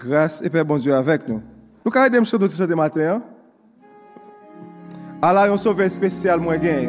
Grâce 0.00 0.40
et 0.42 0.48
paix 0.48 0.64
bon 0.64 0.78
Dieu 0.78 0.94
avec 0.94 1.28
nous. 1.28 1.42
Nous 1.84 1.90
carré 1.90 2.08
des 2.08 2.24
choses 2.24 2.58
de 2.58 2.74
matin. 2.74 3.20
Allah 5.20 5.48
yon 5.48 5.58
sauvé 5.58 5.90
spécial 5.90 6.40
moins 6.40 6.56
gain. 6.56 6.88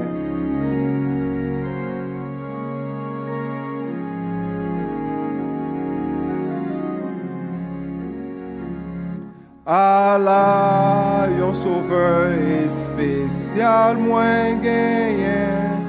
Allah 9.66 11.28
yon 11.38 11.54
sauvé 11.54 12.70
spécial 12.70 13.98
moins 13.98 14.56
gain. 14.64 15.82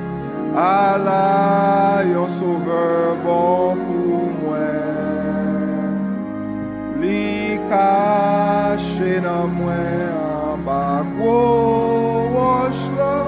Allah 0.56 2.02
yon 2.04 2.26
sauvé 2.26 3.14
bon 3.24 3.91
Li 7.72 7.78
caché 7.78 9.20
dans 9.20 9.48
moi 9.48 9.72
en 10.52 10.58
bas 10.58 11.02
gros 11.16 12.28
roche 12.36 12.86
là. 12.98 13.24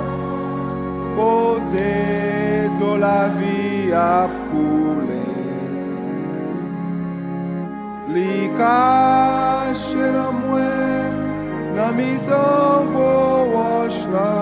Côté 1.16 2.68
de 2.80 2.91
la 3.04 3.23
vie 3.38 3.91
a 3.92 4.28
coulé. 4.51 5.28
Li 8.15 8.51
caché 8.59 10.12
dans 10.18 10.34
moi 10.45 10.74
dans 11.76 11.92
mi 11.98 12.12
temps 12.29 12.84
gros 12.92 13.45
roche 13.56 14.04
là. 14.12 14.37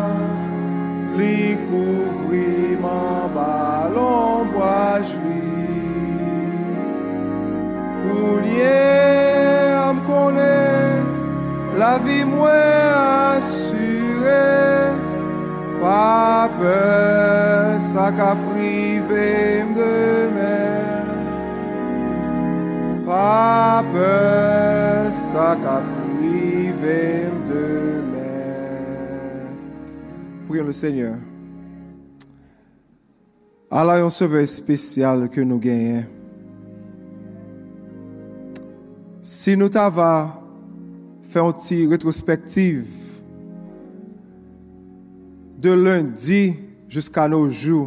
Li 1.17 1.57
couvri 1.69 2.77
mon 2.85 3.29
ballon 3.37 4.47
bois 4.53 5.07
Kounye 8.03 8.73
am 8.73 9.02
konen, 9.02 9.02
la 11.83 11.99
vi 11.99 12.25
mwen 12.25 12.95
asyre, 13.35 14.95
pa 15.81 16.47
pe 16.59 16.79
sa 17.83 18.07
ka 18.15 18.37
prive 18.45 19.27
m 19.67 19.75
demen, 19.75 21.11
pa 23.07 23.83
pe 23.91 24.15
sa 25.11 25.59
ka 25.59 25.83
prive 25.83 27.27
m 27.35 27.37
demen. 27.51 29.51
Prions 30.47 30.71
le 30.71 30.73
Seigneur. 30.73 31.19
Allah 33.73 34.05
yon 34.05 34.15
seve 34.15 34.45
spesyal 34.47 35.27
ke 35.33 35.43
nou 35.43 35.59
genyen. 35.59 36.07
Si 39.25 39.57
nou 39.59 39.73
ta 39.73 39.89
va 41.33 41.41
fè 41.41 41.41
an 41.41 41.55
ti 41.57 41.87
retrospektiv 41.89 42.85
de 45.63 45.73
lundi 45.73 46.53
jiska 46.93 47.25
nou 47.31 47.49
jou, 47.49 47.87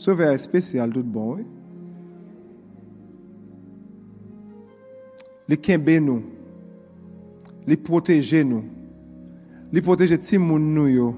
seve 0.00 0.30
spesyal 0.40 0.92
tout 0.94 1.04
bon. 1.04 1.42
Li 5.48 5.58
kenbe 5.60 5.98
nou, 6.00 6.22
li 7.68 7.76
proteje 7.76 8.40
nou, 8.46 8.62
li 9.72 9.82
proteje 9.84 10.16
ti 10.22 10.40
moun 10.40 10.70
nou 10.72 10.88
yo, 10.88 11.10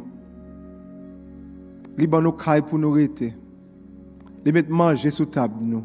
li 1.99 2.09
ban 2.11 2.27
nou 2.27 2.35
kay 2.35 2.63
pou 2.65 2.81
nou 2.81 2.99
rete, 2.99 3.31
li 4.43 4.55
met 4.55 4.71
manje 4.71 5.13
sou 5.15 5.31
tab 5.31 5.55
nou, 5.63 5.85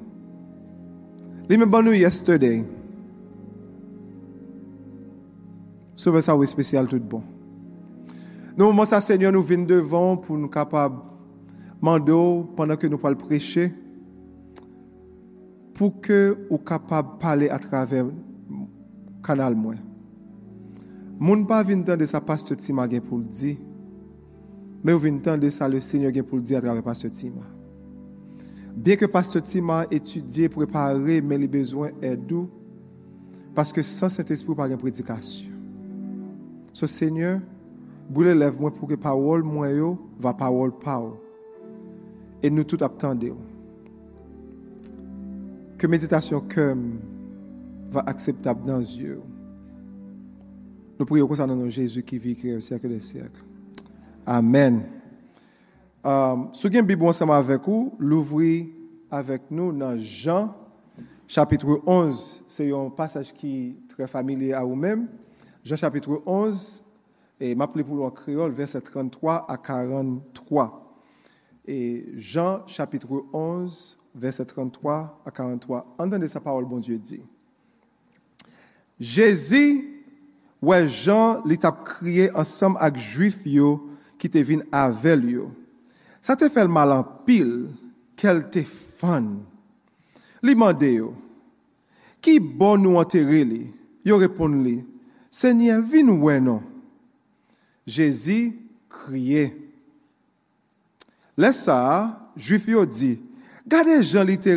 li 1.49 1.57
men 1.59 1.69
ban 1.69 1.85
nou 1.85 1.93
yesterday, 1.93 2.63
Souve 5.95 6.19
sa 6.21 6.35
ou 6.35 6.43
espesyal 6.43 6.89
tout 6.91 6.99
bon. 6.99 7.23
Nou 8.55 8.69
mouman 8.69 8.87
sa 8.87 9.01
seigneur 9.03 9.33
nou 9.35 9.43
vin 9.43 9.63
devan 9.67 10.19
pou 10.23 10.39
nou 10.39 10.51
kapab 10.51 10.93
mando 11.83 12.17
pandan 12.55 12.79
ke 12.79 12.87
nou 12.91 12.99
pal 12.99 13.17
preche 13.19 13.69
pou 15.75 15.91
ke 16.03 16.19
ou 16.49 16.59
kapab 16.63 17.17
pale 17.19 17.49
atraver 17.51 18.11
kanal 19.25 19.55
mwen. 19.59 19.79
Moun 21.19 21.43
pa 21.47 21.61
vin 21.67 21.83
tan 21.87 21.99
de 21.99 22.07
sa 22.07 22.23
paste 22.23 22.55
tima 22.59 22.87
gen 22.91 23.03
pou 23.03 23.19
ldi 23.23 23.55
me 24.85 24.95
ou 24.95 25.03
vin 25.03 25.19
tan 25.23 25.39
de 25.39 25.51
sa 25.51 25.67
le 25.71 25.83
seigneur 25.83 26.15
gen 26.15 26.27
pou 26.27 26.39
ldi 26.39 26.55
atraver 26.59 26.83
paste 26.83 27.11
tima. 27.15 27.43
Bien 28.75 28.99
ke 28.99 29.07
paste 29.11 29.39
tima 29.47 29.83
etudye 29.95 30.51
prepare 30.51 31.19
men 31.23 31.43
li 31.43 31.51
bezwen 31.51 31.95
edou 32.03 32.47
paske 33.55 33.83
san 33.87 34.11
set 34.11 34.31
espri 34.35 34.55
par 34.55 34.71
gen 34.71 34.79
predikasyon. 34.79 35.54
So, 36.75 36.89
Seigneur, 36.91 37.39
boule 38.11 38.33
lev 38.35 38.57
mwen 38.59 38.73
pou 38.75 38.89
ke 38.89 38.97
pawol 38.99 39.45
mwen 39.47 39.71
yo 39.77 39.93
va 40.19 40.33
pawol 40.35 40.73
paw. 40.81 41.13
E 42.43 42.51
nou 42.51 42.67
tout 42.67 42.83
yo. 43.23 43.37
Ke 45.79 45.87
meditasyon 45.87 46.43
kem 46.51 46.83
va 47.95 48.03
akseptab 48.11 48.67
nan 48.67 48.83
zyo. 48.83 49.23
Nou 50.99 51.07
priyo 51.07 51.31
konsan 51.31 51.47
nan 51.47 51.63
nou 51.63 51.71
Jezu 51.71 52.03
ki 52.03 52.19
vi 52.19 52.35
kre 52.35 52.59
sèkle 52.59 52.91
de 52.91 52.99
sèkle. 52.99 53.47
Amen. 54.27 54.83
Sou 56.51 56.67
gen 56.67 56.83
bibou 56.83 57.07
ansama 57.07 57.39
avek 57.39 57.71
ou, 57.71 57.95
louvri 58.03 58.75
avek 59.15 59.47
nou 59.47 59.71
nan 59.71 59.95
Jean, 60.03 60.51
chapitre 61.23 61.79
11, 61.87 62.41
se 62.51 62.67
yon 62.67 62.91
pasaj 62.91 63.31
ki 63.31 63.77
tre 63.95 64.11
familie 64.11 64.51
a 64.51 64.67
ou 64.67 64.75
menm, 64.75 65.07
Jean 65.65 65.75
chapitre 65.75 66.21
11, 66.27 66.83
et 67.39 67.55
m'appelez 67.55 67.83
pour 67.83 67.95
le 67.95 68.11
créole, 68.11 68.51
verset 68.51 68.81
33 68.81 69.47
à 69.49 69.57
43. 69.57 70.95
Et 71.65 72.05
Jean 72.15 72.61
chapitre 72.67 73.25
11, 73.33 73.97
verset 74.13 74.45
33 74.45 75.23
à 75.25 75.31
43. 75.31 75.95
Entendez 75.97 76.27
sa 76.27 76.39
parole, 76.39 76.65
bon 76.65 76.77
Dieu 76.77 76.99
dit. 76.99 77.23
Jésus, 78.99 80.05
ouais 80.61 80.87
Jean, 80.87 81.43
l'est 81.43 81.65
crié 81.83 82.31
ensemble 82.35 82.77
avec 82.79 82.97
juif 82.97 83.39
yo, 83.43 83.89
qui 84.19 84.29
te 84.29 84.37
vin 84.37 84.59
avec 84.71 85.23
yo. 85.23 85.49
Ça 86.21 86.35
te 86.35 86.47
fait 86.47 86.61
le 86.61 86.69
mal 86.69 86.91
en 86.91 87.03
pile, 87.03 87.69
qu'elle 88.15 88.51
te 88.51 88.61
fan. 88.61 89.39
Li 90.43 90.53
mande 90.53 90.83
yo, 90.83 91.15
qui 92.21 92.39
bon 92.39 92.77
nous 92.77 92.97
enterrer 92.97 93.43
li? 93.43 93.71
Yo 94.05 94.19
répond 94.19 94.61
li, 94.61 94.83
Seigneur, 95.35 95.81
vin 95.81 96.07
wè 96.23 96.39
non. 96.39 96.61
Jésus 97.85 98.55
kriye. 98.87 99.49
Lè 101.35 101.49
sa, 101.51 102.31
juif 102.39 102.69
yo 102.71 102.85
di, 102.87 103.17
gade 103.67 103.97
jan 103.99 104.23
li 104.29 104.37
te. 104.39 104.55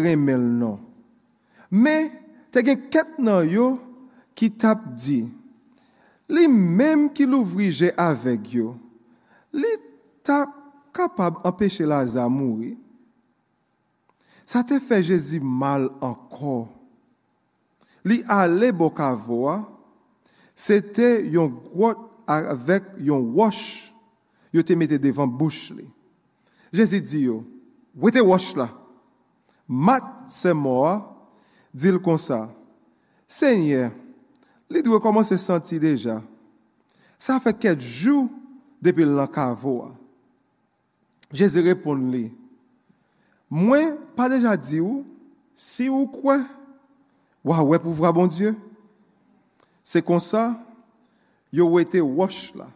Me, 1.75 1.97
te 2.55 2.63
gen 2.63 2.85
ket 2.95 3.19
nan 3.19 3.43
yo 3.51 3.67
ki 4.39 4.53
tap 4.55 4.85
di, 4.95 5.25
li 6.31 6.47
menm 6.47 7.09
ki 7.11 7.27
louvrije 7.27 7.91
avek 7.99 8.47
yo, 8.55 8.77
li 9.51 9.75
tap 10.23 10.55
kapab 10.95 11.43
empèche 11.43 11.83
la 11.91 12.05
zamouri. 12.07 12.77
Sa 14.47 14.63
te 14.63 14.79
fe 14.79 15.03
Jésus 15.03 15.43
mal 15.43 15.91
anko. 15.99 16.69
Li 18.07 18.23
ale 18.31 18.71
bo 18.71 18.95
te 20.59 21.11
yon 21.31 21.53
gwot 21.71 22.03
avèk 22.29 22.97
yon 23.01 23.31
wosh, 23.37 23.93
yo 24.53 24.65
te 24.67 24.77
mette 24.77 24.99
devan 25.01 25.31
bouch 25.31 25.71
li. 25.77 25.87
Jezi 26.75 27.01
di 27.05 27.25
yo, 27.29 27.43
wete 27.97 28.21
wosh 28.25 28.55
la, 28.59 28.69
mat 29.69 30.05
se 30.33 30.53
moa, 30.57 30.99
dil 31.73 32.01
kon 32.03 32.19
sa, 32.21 32.49
Senye, 33.29 33.91
li 34.73 34.81
dwe 34.81 34.97
koman 35.05 35.27
se 35.29 35.37
senti 35.37 35.77
deja, 35.81 36.23
sa 37.21 37.37
fè 37.45 37.53
ket 37.53 37.83
jou 37.85 38.25
depil 38.81 39.11
lan 39.19 39.29
kavoa. 39.29 39.91
Jezi 41.37 41.61
repon 41.67 42.07
li, 42.09 42.31
mwen 43.53 43.99
pa 44.17 44.31
deja 44.33 44.55
di 44.57 44.81
ou, 44.81 45.03
si 45.53 45.91
ou 45.93 46.09
kwen, 46.09 46.47
wawè 47.45 47.77
pou 47.85 47.93
vra 47.97 48.15
bon 48.17 48.33
Diyo, 49.89 49.89
Se 49.89 50.03
kon 50.05 50.21
sa, 50.21 50.53
yo 51.49 51.65
wete 51.73 52.03
wosh 52.05 52.53
la. 52.59 52.67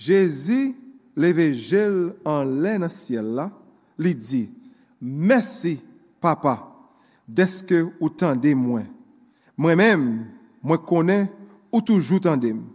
Jezi 0.00 0.72
leve 1.14 1.52
jel 1.54 2.10
an 2.26 2.56
len 2.64 2.82
an 2.82 2.90
siel 2.90 3.28
la, 3.36 3.46
li 4.00 4.16
di, 4.18 4.48
Mersi, 5.00 5.78
papa, 6.20 6.58
deske 7.24 7.78
ou 8.00 8.10
tende 8.10 8.50
mwen. 8.58 8.88
Mwen 9.56 9.78
men, 9.78 10.02
mwen 10.60 10.82
konen 10.84 11.28
ou 11.70 11.80
toujou 11.80 12.18
tende 12.20 12.50
mwen. 12.52 12.66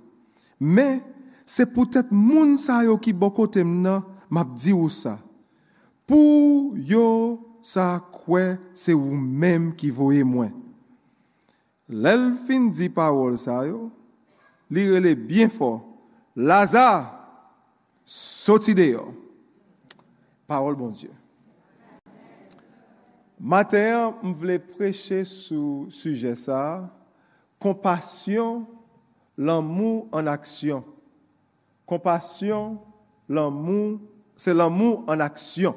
Men, 0.57 1.01
se 1.45 1.67
poutet 1.67 2.07
moun 2.15 2.55
sa 2.57 2.79
yo 2.87 2.95
ki 2.97 3.11
bokote 3.13 3.61
mna, 3.67 3.99
map 4.31 4.55
di 4.57 4.71
ou 4.73 4.87
sa. 4.89 5.19
Pou 6.07 6.71
yo 6.79 7.03
sa 7.61 7.97
kwe 8.15 8.55
se 8.73 8.95
ou 8.95 9.19
men 9.19 9.73
ki 9.77 9.91
voye 9.93 10.23
mwen. 10.25 10.55
Lèl 11.89 12.33
fin 12.47 12.71
di 12.73 12.89
parol 12.89 13.37
sa 13.37 13.59
yo, 13.67 13.91
li 14.73 14.87
rele 14.89 15.13
bien 15.15 15.51
fò, 15.53 15.77
laza, 16.35 16.87
soti 18.05 18.73
de 18.73 18.89
yo. 18.95 19.05
Bon 20.47 20.91
Diyo. 20.93 21.13
Maten, 23.37 24.13
m 24.23 24.33
vle 24.37 24.57
preche 24.61 25.23
sou 25.25 25.85
suje 25.93 26.33
sa, 26.37 26.89
kompasyon, 27.61 28.63
l'amou 29.37 30.05
an 30.15 30.29
aksyon. 30.31 30.85
Kompasyon, 31.85 32.79
l'amou, 33.29 33.99
se 34.37 34.53
l'amou 34.53 35.03
an 35.11 35.21
aksyon. 35.25 35.75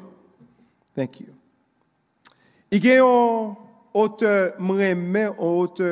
Thank 0.94 1.20
you. 1.20 1.34
I 2.70 2.78
ote 3.98 4.30
mremen, 4.62 5.34
ote 5.38 5.90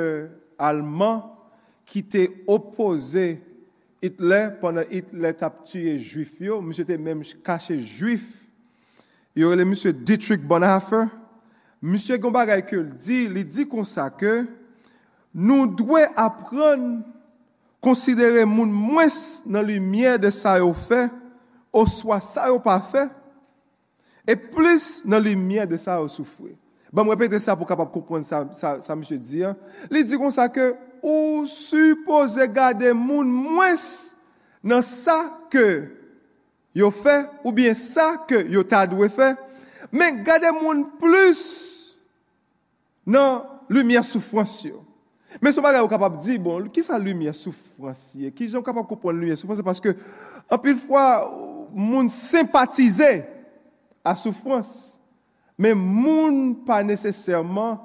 alman, 0.59 1.25
ki 1.87 2.03
te 2.07 2.27
opose 2.51 3.37
Hitler, 4.03 4.53
pwanda 4.61 4.85
Hitler 4.91 5.35
tap 5.39 5.65
tuye 5.67 5.97
juif 5.99 6.41
yo, 6.43 6.61
msye 6.63 6.87
te 6.87 6.99
menm 7.01 7.25
kache 7.47 7.79
juif, 7.81 8.25
yore 9.37 9.59
le 9.59 9.67
msye 9.67 9.93
Dietrich 9.93 10.45
Bonhoeffer, 10.47 11.09
msye 11.83 12.19
Gombagay 12.23 12.63
ke 12.67 12.79
li 12.79 12.93
di, 13.03 13.21
li 13.33 13.45
di 13.47 13.67
konsa 13.71 14.09
ke, 14.15 14.45
nou 15.37 15.67
dwe 15.79 16.05
apren 16.19 17.03
konsidere 17.85 18.47
moun 18.49 18.73
mwes 18.73 19.43
nan 19.47 19.67
lumiye 19.67 20.17
de 20.21 20.31
sa 20.35 20.57
yo 20.61 20.73
fe, 20.75 21.07
ou 21.75 21.89
swa 21.91 22.21
sa 22.25 22.49
yo 22.51 22.61
pa 22.63 22.79
fe, 22.83 23.07
e 24.27 24.35
plis 24.35 25.05
nan 25.07 25.23
lumiye 25.23 25.67
de 25.69 25.79
sa 25.81 25.99
yo 26.01 26.09
soufwe. 26.11 26.55
Ba 26.97 27.05
m 27.05 27.13
repete 27.13 27.37
sa 27.45 27.53
pou 27.53 27.69
kapap 27.69 27.91
koupon 27.93 28.25
sa 28.25 28.97
msye 28.97 29.19
di. 29.21 29.45
Li 29.93 30.01
di 30.01 30.17
kon 30.17 30.33
sa 30.33 30.49
ke 30.49 30.71
ou 31.05 31.45
suppose 31.45 32.41
gade 32.49 32.89
moun 32.97 33.29
mwes 33.29 34.17
nan 34.65 34.81
sa 34.81 35.19
ke 35.53 35.93
yo 36.73 36.89
fe 36.89 37.19
ou 37.43 37.53
bien 37.53 37.77
sa 37.77 38.15
ke 38.25 38.41
yo 38.49 38.65
ta 38.65 38.87
dwe 38.89 39.11
fe. 39.13 39.35
Men 39.93 40.25
gade 40.25 40.49
moun 40.57 40.87
plus 40.97 41.45
nan 43.05 43.45
lumiye 43.69 44.01
soufwansyo. 44.01 44.81
Men 45.37 45.53
sou 45.53 45.61
bagay 45.61 45.85
ou 45.85 45.93
kapap 45.93 46.17
di, 46.25 46.39
bon, 46.41 46.65
ki 46.73 46.81
sa 46.81 46.97
lumiye 46.97 47.37
soufwansye? 47.37 48.33
Ki 48.33 48.49
jan 48.49 48.65
kapap 48.65 48.89
koupon 48.89 49.13
lumiye 49.13 49.37
soufwansye? 49.37 49.69
Paske 49.69 49.93
apil 50.49 50.81
fwa 50.81 51.05
moun 51.77 52.09
simpatize 52.09 53.19
a 54.01 54.17
soufwansye. 54.17 54.96
Men 55.57 55.79
moun 55.81 56.41
pa 56.67 56.83
nesesèrman 56.85 57.79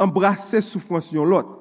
embrase 0.00 0.62
soufransyon 0.64 1.28
lot. 1.28 1.56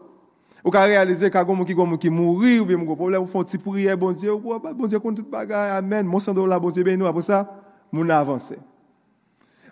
Ou 0.63 0.71
ka 0.75 0.83
realize 0.87 1.29
ka 1.31 1.43
goun 1.43 1.59
moun 1.59 1.67
ki 1.67 1.75
goun 1.75 1.93
moun 1.93 2.01
ki 2.01 2.11
mouri, 2.11 2.57
ou 2.59 2.67
bi 2.67 2.75
moun 2.75 2.87
goun 2.87 2.99
problem, 2.99 3.23
ou 3.23 3.31
fon 3.31 3.47
ti 3.47 3.59
pouriye, 3.61 3.95
bon 3.99 4.15
diye, 4.15 4.31
ou 4.31 4.59
bon 4.59 4.87
diye 4.87 4.99
kon 5.03 5.15
tout 5.15 5.27
bagay, 5.31 5.77
amen, 5.77 6.07
do 6.35 6.45
la, 6.45 6.59
bon 6.59 6.71
diye, 6.71 6.83
ben 6.83 6.99
nou, 6.99 7.07
apos 7.07 7.27
sa, 7.31 7.45
moun 7.91 8.11
avanse. 8.11 8.55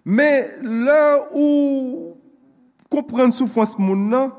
Men 0.08 0.48
lè 0.64 1.02
ou 1.36 2.16
kompren 2.90 3.34
soufrans 3.36 3.76
moun 3.78 4.08
nan, 4.10 4.32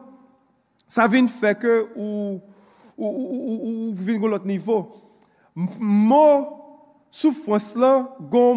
sa 0.89 1.07
vin 1.07 1.29
feke 1.29 1.69
ou 1.95 2.41
vin 3.93 4.17
goun 4.17 4.33
lot 4.33 4.47
nivou. 4.49 4.89
Mou 5.55 6.47
soufrans 7.13 7.75
lan 7.77 8.09
goun 8.33 8.57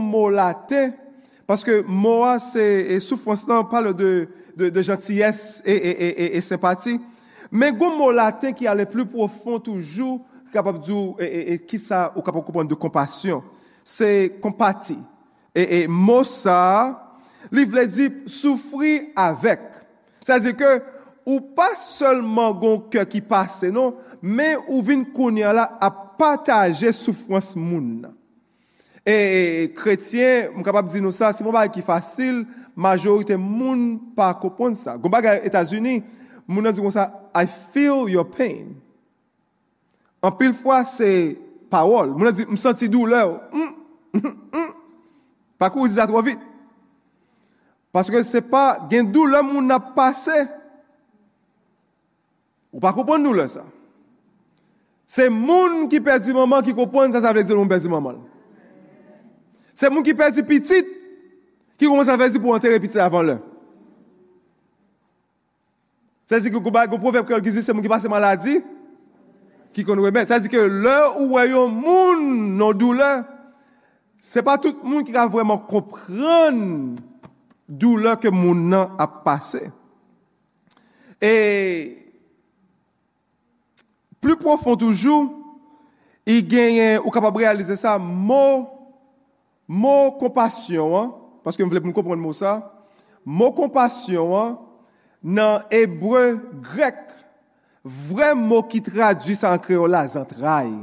Paske 1.52 1.82
moua 1.84 2.38
se 2.40 2.64
soufrans 3.04 3.42
nan 3.50 3.66
pale 3.68 3.92
de 3.92 4.84
jantiyes 4.86 5.60
e 5.68 6.40
sempati. 6.46 6.96
Men 7.52 7.76
goun 7.76 7.98
mou 8.00 8.14
laten 8.16 8.56
ki 8.56 8.70
ale 8.72 8.86
plu 8.88 9.04
profon 9.12 9.60
toujou 9.60 10.22
kapap 10.54 10.80
djou 10.80 11.18
e 11.20 11.58
ki 11.68 11.80
sa 11.82 12.06
ou 12.14 12.24
kapap 12.24 12.46
koupon 12.48 12.70
de 12.70 12.78
kompasyon. 12.80 13.44
Se 13.84 14.30
kompati. 14.40 14.96
E 15.52 15.84
mou 15.92 16.24
sa, 16.24 16.56
li 17.52 17.68
vle 17.68 17.84
di 17.92 18.08
soufri 18.32 19.12
avek. 19.20 19.68
Sa 20.24 20.40
di 20.40 20.56
ke 20.56 20.72
ou 21.28 21.42
pa 21.58 21.74
solman 21.76 22.56
goun 22.64 22.88
ke 22.96 23.04
ki 23.12 23.26
pase 23.28 23.74
non, 23.76 23.98
men 24.24 24.56
ou 24.70 24.80
vin 24.88 25.04
kounye 25.04 25.52
la 25.52 25.68
a 25.84 25.92
pataje 25.92 26.96
soufrans 26.96 27.58
moun 27.60 27.98
nan. 28.06 28.16
E 29.02 29.72
kretien, 29.74 30.52
mou 30.54 30.62
kapap 30.66 30.86
di 30.94 31.02
nou 31.02 31.14
sa, 31.14 31.32
si 31.34 31.42
mou 31.42 31.54
bagay 31.56 31.72
ki 31.74 31.82
fasil, 31.86 32.44
majorite 32.78 33.34
moun 33.34 33.96
pa 34.14 34.30
kopon 34.38 34.78
sa. 34.78 34.94
Goun 34.94 35.14
bagay 35.14 35.42
Etasuni, 35.48 36.04
moun 36.46 36.68
nan 36.68 36.76
di 36.78 36.84
kon 36.84 36.94
sa, 36.94 37.10
I 37.34 37.50
feel 37.50 38.06
your 38.12 38.28
pain. 38.30 38.76
An 40.22 40.38
pil 40.38 40.54
fwa 40.54 40.84
se 40.86 41.34
pawol. 41.74 42.14
Moun 42.14 42.30
nan 42.30 42.38
di, 42.38 42.46
m 42.46 42.60
senti 42.62 42.92
dou 42.92 43.10
lè 43.10 43.24
ou. 43.26 43.42
Pakou 45.62 45.88
ou 45.88 45.90
di 45.90 45.98
sa 45.98 46.06
tro 46.10 46.22
vit. 46.26 46.38
Paske 47.92 48.22
se 48.24 48.40
pa 48.46 48.86
gen 48.92 49.10
dou 49.10 49.26
lè 49.26 49.42
moun 49.42 49.66
nan 49.66 49.92
pase. 49.98 50.46
Ou 52.70 52.80
pa 52.84 52.94
kopon 52.94 53.26
sa. 53.50 53.66
Se 55.10 55.26
moun 55.28 55.90
ki 55.90 56.00
perdi 56.00 56.32
maman 56.38 56.62
ki 56.64 56.78
kopon, 56.78 57.12
sa 57.12 57.20
sa 57.20 57.34
vle 57.34 57.44
di 57.44 57.58
moun 57.58 57.68
perdi 57.68 57.90
maman. 57.90 58.30
Se 59.82 59.90
moun 59.90 60.06
ki 60.06 60.14
perdi 60.14 60.44
pitit, 60.46 60.90
ki 61.82 61.88
koman 61.90 62.06
sa 62.06 62.20
vezi 62.22 62.38
pou 62.38 62.54
anterre 62.54 62.78
pitit 62.82 63.02
avan 63.02 63.26
lè. 63.32 63.38
Se 66.30 66.38
zi 66.44 66.52
ki 66.54 66.60
kou 66.62 67.02
profep 67.02 67.26
kèl 67.26 67.42
gizi, 67.42 67.64
se 67.66 67.74
moun 67.74 67.82
ki 67.82 67.90
pase 67.90 68.12
maladi, 68.12 68.60
ki 69.74 69.86
kon 69.88 70.04
wè 70.04 70.12
met. 70.14 70.30
Se 70.30 70.38
zi 70.44 70.52
ki 70.52 70.62
lè 70.70 70.98
ou 71.16 71.32
wè 71.34 71.48
yon 71.50 71.74
moun 71.74 72.22
nou 72.60 72.78
dou 72.78 72.94
lè, 72.94 73.10
se 74.22 74.44
pa 74.46 74.60
tout 74.62 74.86
moun 74.86 75.08
ki 75.08 75.16
ka 75.16 75.26
vwèman 75.32 75.64
kompran 75.66 76.62
dou 77.66 77.98
lè 77.98 78.14
ke 78.22 78.30
moun 78.30 78.68
nan 78.70 78.94
ap 79.02 79.24
pase. 79.26 79.64
E 81.18 81.34
plu 84.22 84.38
profon 84.38 84.78
toujou, 84.78 85.40
i 86.30 86.38
genyen 86.46 87.02
ou 87.02 87.10
kapab 87.10 87.42
realize 87.42 87.74
sa 89.62 89.70
mou 89.70 89.72
Mo 89.72 90.12
kompasyon, 90.20 91.12
paske 91.46 91.64
m 91.64 91.70
vle 91.72 91.80
pou 91.80 91.88
m 91.92 91.96
kompren 91.96 92.20
mou 92.20 92.36
sa, 92.36 92.58
mo 93.24 93.52
kompasyon 93.56 94.58
nan 95.24 95.68
ebre 95.72 96.34
grek, 96.74 97.00
vre 97.82 98.34
mo 98.36 98.60
ki 98.68 98.82
tradwi 98.84 99.38
sa 99.38 99.54
an 99.56 99.62
kreola, 99.64 100.04
zantray. 100.12 100.74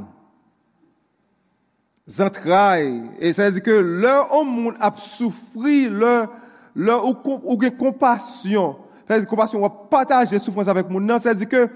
Zantray. 2.09 2.89
E 3.21 3.29
sa 3.35 3.51
di 3.53 3.61
ke 3.61 3.77
lè 3.77 4.15
ou 4.31 4.41
moun 4.47 4.79
ap 4.81 4.97
soufri, 5.03 5.85
lè 5.85 6.97
ou 6.97 7.59
gen 7.61 7.75
kompasyon, 7.77 8.79
sa 9.05 9.21
di 9.21 9.29
kompasyon 9.29 9.67
wap 9.67 9.85
pataje 9.93 10.41
soufrans 10.41 10.71
avèk 10.71 10.89
moun 10.89 11.05
nan, 11.05 11.21
sa 11.21 11.37
di 11.37 11.45
ke 11.45 11.67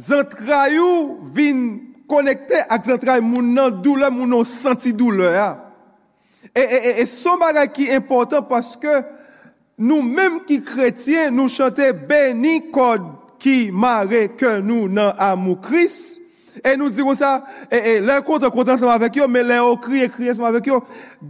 zantray 0.00 0.80
ou 0.80 1.20
vin 1.36 1.66
konekte 2.08 2.64
ak 2.72 2.88
zantray 2.88 3.20
moun 3.20 3.52
nan 3.52 3.82
doule, 3.84 4.08
moun 4.08 4.32
nan 4.32 4.48
senti 4.48 4.96
doule 6.52 6.62
ya. 6.62 7.00
E 7.02 7.06
son 7.06 7.38
bagay 7.38 7.68
ki 7.72 7.90
important 7.94 8.42
paske 8.48 9.04
nou 9.78 10.02
menm 10.02 10.42
ki 10.46 10.60
kretien 10.62 11.34
nou 11.34 11.48
chante 11.48 11.92
beni 12.08 12.70
kod 12.74 13.02
ki 13.42 13.70
mare 13.72 14.28
ke 14.38 14.60
nou 14.64 14.88
nan 14.88 15.14
amou 15.18 15.56
kris. 15.56 16.20
E 16.62 16.76
nou 16.78 16.86
dirou 16.86 17.16
sa, 17.18 17.40
e 17.66 17.98
lè 17.98 18.20
kontan 18.22 18.52
kontan 18.54 18.78
seman 18.78 19.00
vek 19.02 19.16
yo, 19.18 19.26
men 19.26 19.48
lè 19.48 19.56
o 19.58 19.72
kriye 19.82 20.06
kriye 20.12 20.36
seman 20.36 20.54
vek 20.54 20.68
yo. 20.70 20.78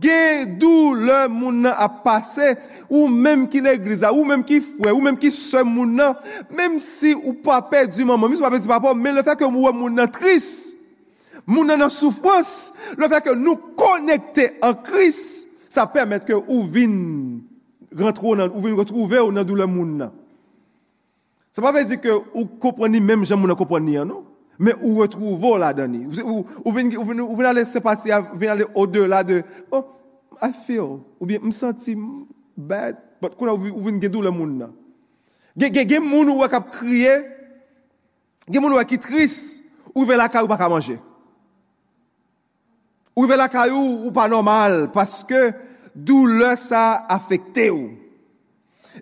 Gen 0.03 0.59
dou 0.61 0.93
lè 0.99 1.25
moun 1.33 1.63
nan 1.65 1.73
ap 1.81 2.03
pase 2.05 2.53
ou 2.91 3.09
menm 3.09 3.47
ki 3.49 3.63
l'egliza, 3.65 4.13
ou 4.13 4.27
menm 4.29 4.45
ki 4.45 4.61
fwe, 4.61 4.93
ou 4.93 5.17
ki 5.17 5.33
se 5.33 5.65
moun 5.65 5.97
nan. 5.97 6.21
Menm 6.53 6.77
si 6.83 7.15
ou 7.17 7.33
pape 7.33 7.87
di 7.89 8.05
maman, 8.05 8.29
mi 8.29 8.37
sou 8.37 8.45
pape 8.45 8.61
di 8.61 8.69
papa, 8.69 8.93
men 8.93 9.17
le 9.17 9.25
fek 9.25 9.47
ou 9.49 9.73
moun 9.73 9.97
nan 9.97 10.13
tris. 10.13 10.74
Moun 11.47 11.69
nan 11.69 11.85
an 11.85 11.93
soufwans, 11.93 12.73
le 12.97 13.09
fè 13.13 13.21
ke 13.25 13.35
nou 13.37 13.75
konekte 13.77 14.55
an 14.65 14.77
kris, 14.85 15.45
sa 15.69 15.85
pèmèt 15.91 16.25
ke 16.25 16.37
ou 16.39 16.65
vin 16.71 16.95
retrouve 17.95 19.21
ou 19.21 19.35
nan 19.35 19.45
dou 19.45 19.59
le 19.59 19.67
moun 19.69 19.99
nan. 20.01 20.15
Sa 21.55 21.63
pa 21.63 21.75
vè 21.75 21.85
di 21.87 21.99
ke 22.01 22.13
ou 22.15 22.47
kopreni 22.63 23.03
mèm 23.03 23.27
jen 23.29 23.39
moun 23.41 23.53
nan 23.53 23.61
kopreni 23.61 23.99
an 24.01 24.09
nou, 24.09 24.25
ou 24.81 25.05
ou 25.05 25.57
la 25.61 25.75
dani. 25.77 26.07
Ou 26.25 26.73
vin 26.73 27.51
alè 27.51 27.67
sepati, 27.69 28.15
vin 28.41 28.55
alè 28.55 28.71
o 28.73 28.87
de 28.89 29.05
la 29.05 29.23
de, 29.27 29.43
oh, 29.71 29.85
I 30.43 30.51
feel, 30.65 31.05
ou 31.21 31.27
bien, 31.29 31.45
m 31.45 31.53
senti 31.55 31.95
bad, 32.57 32.97
but 33.21 33.37
kou 33.37 33.47
nan 33.47 33.61
ou 33.61 33.85
vin 33.85 34.01
gen 34.01 34.17
dou 34.17 34.25
le 34.25 34.33
moun 34.33 34.57
nan. 34.65 34.73
Gen 35.61 35.69
ou 35.69 35.75
kriye, 36.73 37.19
gen 38.49 38.63
moun 38.65 38.73
ou 38.73 38.81
ou 39.95 40.07
vè 40.09 40.17
la 40.17 40.33
ka 40.33 40.43
ou 40.43 40.49
baka. 40.49 40.73
Ou 43.15 43.29
ve 43.31 43.37
la 43.39 43.47
kayou 43.51 44.09
ou 44.09 44.13
pa 44.15 44.27
normal, 44.31 44.89
paske 44.95 45.53
dou 45.95 46.27
le 46.27 46.55
sa 46.59 47.05
afekte 47.15 47.69
ou. 47.71 47.93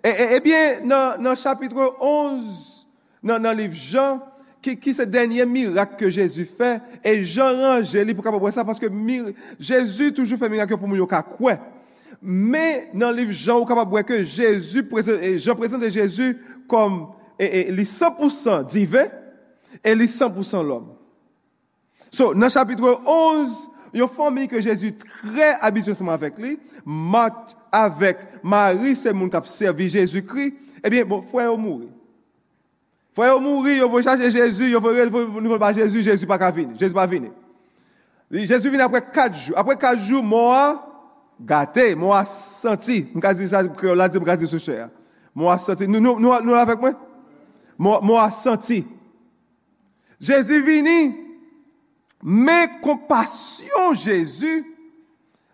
Ebyen, 0.05 0.85
nan 0.85 1.33
chapitre 1.39 1.89
11 1.97 2.85
nan 3.25 3.49
liv 3.57 3.73
Jean, 3.73 4.21
ki 4.63 4.93
se 4.95 5.07
denye 5.09 5.45
mirak 5.49 5.97
ke 5.99 6.11
Jezu 6.13 6.45
fe, 6.45 6.77
e 7.01 7.17
Jean 7.25 7.57
range 7.59 8.05
li 8.05 8.13
pou 8.13 8.25
kapabwe 8.25 8.53
sa, 8.53 8.65
paske 8.67 8.91
Jezu 9.57 10.11
toujou 10.13 10.37
fe 10.37 10.51
mirak 10.51 10.71
yo 10.71 10.77
pou 10.77 10.87
moun 10.87 11.01
yo 11.01 11.09
ka 11.09 11.23
kwe. 11.25 11.57
Me 12.21 12.93
nan 12.93 13.17
Jean, 13.33 13.57
ou 13.57 13.65
kapabwe 13.65 14.05
ke 14.05 14.21
Jezu, 14.21 14.85
Jean 15.41 15.57
prezente 15.57 15.89
Jezu 15.89 16.35
kom 16.69 17.07
li 17.41 17.83
100% 17.83 18.69
divin, 18.69 19.09
e 19.81 19.97
li 19.97 20.05
100% 20.05 20.61
l'om. 20.61 20.91
So, 22.13 22.29
nan 22.37 22.51
chapitre 22.53 22.93
11, 23.09 23.72
yon 23.93 24.09
fami 24.11 24.47
ke 24.49 24.61
Jezu 24.63 24.91
tre 24.97 25.53
abitouseman 25.61 26.15
avek 26.17 26.39
li, 26.41 26.55
mat 26.85 27.53
avek 27.73 28.21
Marie 28.43 28.95
se 28.99 29.13
moun 29.13 29.31
kap 29.31 29.47
servi 29.49 29.89
Jezu 29.93 30.23
kri, 30.25 30.51
e 30.83 30.89
bien, 30.89 31.05
bon, 31.07 31.21
fwe 31.21 31.45
yo 31.45 31.57
mouri. 31.57 31.89
Fwe 33.13 33.29
yo 33.29 33.39
mouri, 33.39 33.77
yo 33.77 33.87
vwe 33.89 34.01
chache 34.03 34.31
Jezu, 34.33 34.67
yo 34.71 34.81
vwe 34.81 35.05
nou 35.05 35.51
vwe 35.51 35.59
pa 35.61 35.71
Jezu, 35.75 36.01
Jezu 36.01 36.27
pa 36.29 36.39
ka 36.41 36.49
vini. 36.51 36.73
Jezu 36.79 36.97
pa 36.97 37.05
vini. 37.09 37.29
Jezu 38.33 38.71
vini 38.73 38.81
apre 38.81 39.01
4 39.13 39.37
jou. 39.37 39.57
Apre 39.59 39.75
4 39.77 40.01
jou, 40.01 40.23
mwa 40.25 40.81
gate, 41.39 41.93
mwa 41.99 42.23
senti. 42.25 43.03
Mka 43.13 43.33
di 43.37 43.47
sa, 43.47 43.61
mka 43.61 44.37
di 44.41 44.49
sou 44.49 44.61
chè. 44.61 44.87
Mwa 45.37 45.59
senti. 45.61 45.85
Nou 45.87 46.49
la 46.49 46.65
vek 46.65 46.81
mwen? 46.81 46.97
Mwa 47.77 48.25
senti. 48.33 48.81
Jezu 50.23 50.63
vini, 50.65 51.22
me 52.23 52.79
kompasyon 52.83 53.97
Jezu, 53.99 54.61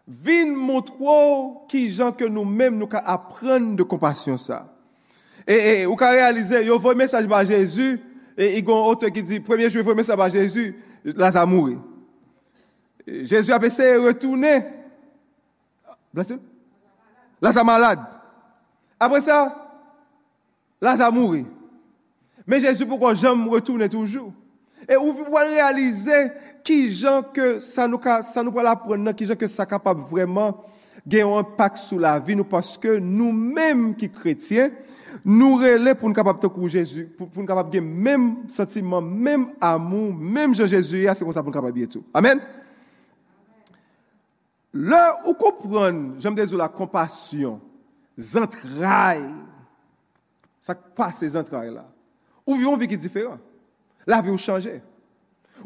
vin 0.10 0.54
moutwo 0.58 1.66
ki 1.70 1.88
jan 1.90 2.14
ke 2.18 2.30
nou 2.30 2.46
menm 2.46 2.78
nou 2.78 2.90
ka 2.90 3.02
apren 3.10 3.74
de 3.78 3.86
kompasyon 3.86 4.40
sa. 4.42 4.64
E 5.50 5.86
ou 5.88 5.98
ka 5.98 6.12
realize, 6.14 6.62
yo 6.66 6.78
vwe 6.82 6.96
mesaj 6.98 7.26
ba 7.30 7.42
Jezu, 7.48 7.96
e 8.38 8.52
yon 8.62 8.90
ote 8.92 9.10
ki 9.14 9.26
di, 9.26 9.40
premye 9.44 9.70
jou 9.70 9.86
vwe 9.86 9.98
mesaj 9.98 10.18
ba 10.20 10.30
Jezu, 10.34 10.70
la 11.18 11.32
za 11.34 11.46
mouri. 11.50 11.78
Jezu 13.06 13.54
apese 13.56 13.86
retoune, 13.98 14.54
la 17.42 17.54
za 17.54 17.66
malade. 17.66 18.06
Apre 19.00 19.22
sa, 19.26 19.48
la 20.82 20.98
za 21.00 21.10
mouri. 21.14 21.46
Men 22.46 22.62
Jezu 22.62 22.86
pou 22.90 23.02
kon 23.02 23.18
jom 23.18 23.48
retoune 23.54 23.90
toujou. 23.90 24.34
E 24.90 24.98
ou 24.98 25.14
vwe 25.14 25.46
realize, 25.52 26.24
ki 26.66 26.82
jan 26.90 27.22
ke 27.34 27.58
sa 27.62 27.86
nou 27.86 28.02
pa 28.02 28.66
la 28.66 28.76
prene, 28.80 29.14
ki 29.14 29.30
jan 29.30 29.40
ke 29.40 29.48
sa 29.50 29.68
kapab 29.70 30.02
vreman 30.10 30.56
gen 31.06 31.28
yon 31.30 31.54
pak 31.58 31.78
sou 31.80 32.02
la 32.02 32.18
vi 32.18 32.36
nou, 32.36 32.48
paske 32.50 32.98
nou 32.98 33.32
menm 33.32 33.94
ki 33.98 34.10
kretien, 34.12 34.74
Nou 35.24 35.58
rele 35.60 35.94
pou 35.98 36.10
nou 36.10 36.18
kapap 36.18 36.40
te 36.42 36.50
kou 36.52 36.70
Jezu, 36.72 37.08
pou 37.18 37.28
nou 37.34 37.50
kapap 37.50 37.72
gen 37.74 37.86
menm 37.86 38.46
sentimen, 38.52 39.04
menm 39.04 39.48
amou, 39.64 40.14
menm 40.14 40.56
je 40.58 40.68
Jezu 40.70 41.02
ya, 41.04 41.16
se 41.18 41.26
kon 41.26 41.36
sa 41.36 41.44
pou 41.44 41.52
nou 41.52 41.58
kapap 41.58 41.76
biye 41.76 41.90
tou. 41.90 42.06
Amen? 42.16 42.42
Ou 45.26 45.34
kompran, 45.40 46.02
jem 46.22 46.38
de 46.38 46.46
zo 46.52 46.60
la 46.60 46.70
kompasyon, 46.72 47.58
zantray, 48.16 49.24
sa 50.64 50.76
pa 50.78 51.10
se 51.16 51.32
zantray 51.34 51.72
la, 51.74 51.88
ou 52.46 52.60
vivon 52.60 52.80
vi 52.80 52.92
ki 52.92 53.00
diferan, 53.00 53.40
la 54.08 54.22
vi 54.22 54.32
ou 54.32 54.40
chanje. 54.40 54.78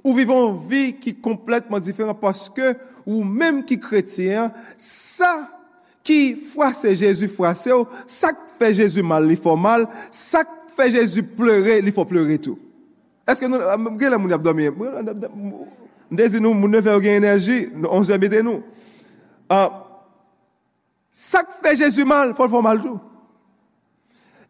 Ou 0.01 0.15
vivon 0.17 0.55
vi 0.69 0.93
ki 0.97 1.13
kompletman 1.21 1.83
diferan, 1.83 2.15
paske 2.17 2.73
ou 3.05 3.21
menm 3.27 3.61
ki 3.67 3.77
kretien, 3.81 4.49
sa 4.79 5.45
ki 6.03 6.35
fwa 6.51 6.71
se 6.75 6.95
Jezu 6.97 7.29
fwa 7.31 7.53
se 7.57 7.71
ou, 7.75 7.85
sa 8.09 8.33
fè 8.59 8.73
Jezu 8.73 9.03
mal, 9.05 9.27
li 9.27 9.37
fò 9.39 9.55
mal, 9.59 9.85
sa 10.11 10.43
fè 10.73 10.89
Jezu 10.95 11.25
pleure, 11.37 11.79
li 11.83 11.93
fò 11.95 12.07
pleure 12.09 12.39
tou. 12.41 12.57
Eske 13.29 13.47
nou, 13.47 13.61
gè 13.99 14.09
la 14.11 14.19
moun 14.19 14.35
ap 14.35 14.43
domye, 14.43 14.73
ndezi 16.11 16.41
nou 16.43 16.57
moun 16.57 16.73
ne 16.73 16.83
fè 16.83 16.95
ou 16.95 17.03
gen 17.03 17.21
enerji, 17.21 17.67
on 17.87 18.03
zè 18.07 18.19
mide 18.21 18.43
nou. 18.45 18.63
Sa 21.13 21.45
fè 21.61 21.77
Jezu 21.77 22.07
mal, 22.09 22.33
fò 22.37 22.49
fò 22.51 22.63
mal 22.65 22.81
tou. 22.83 22.99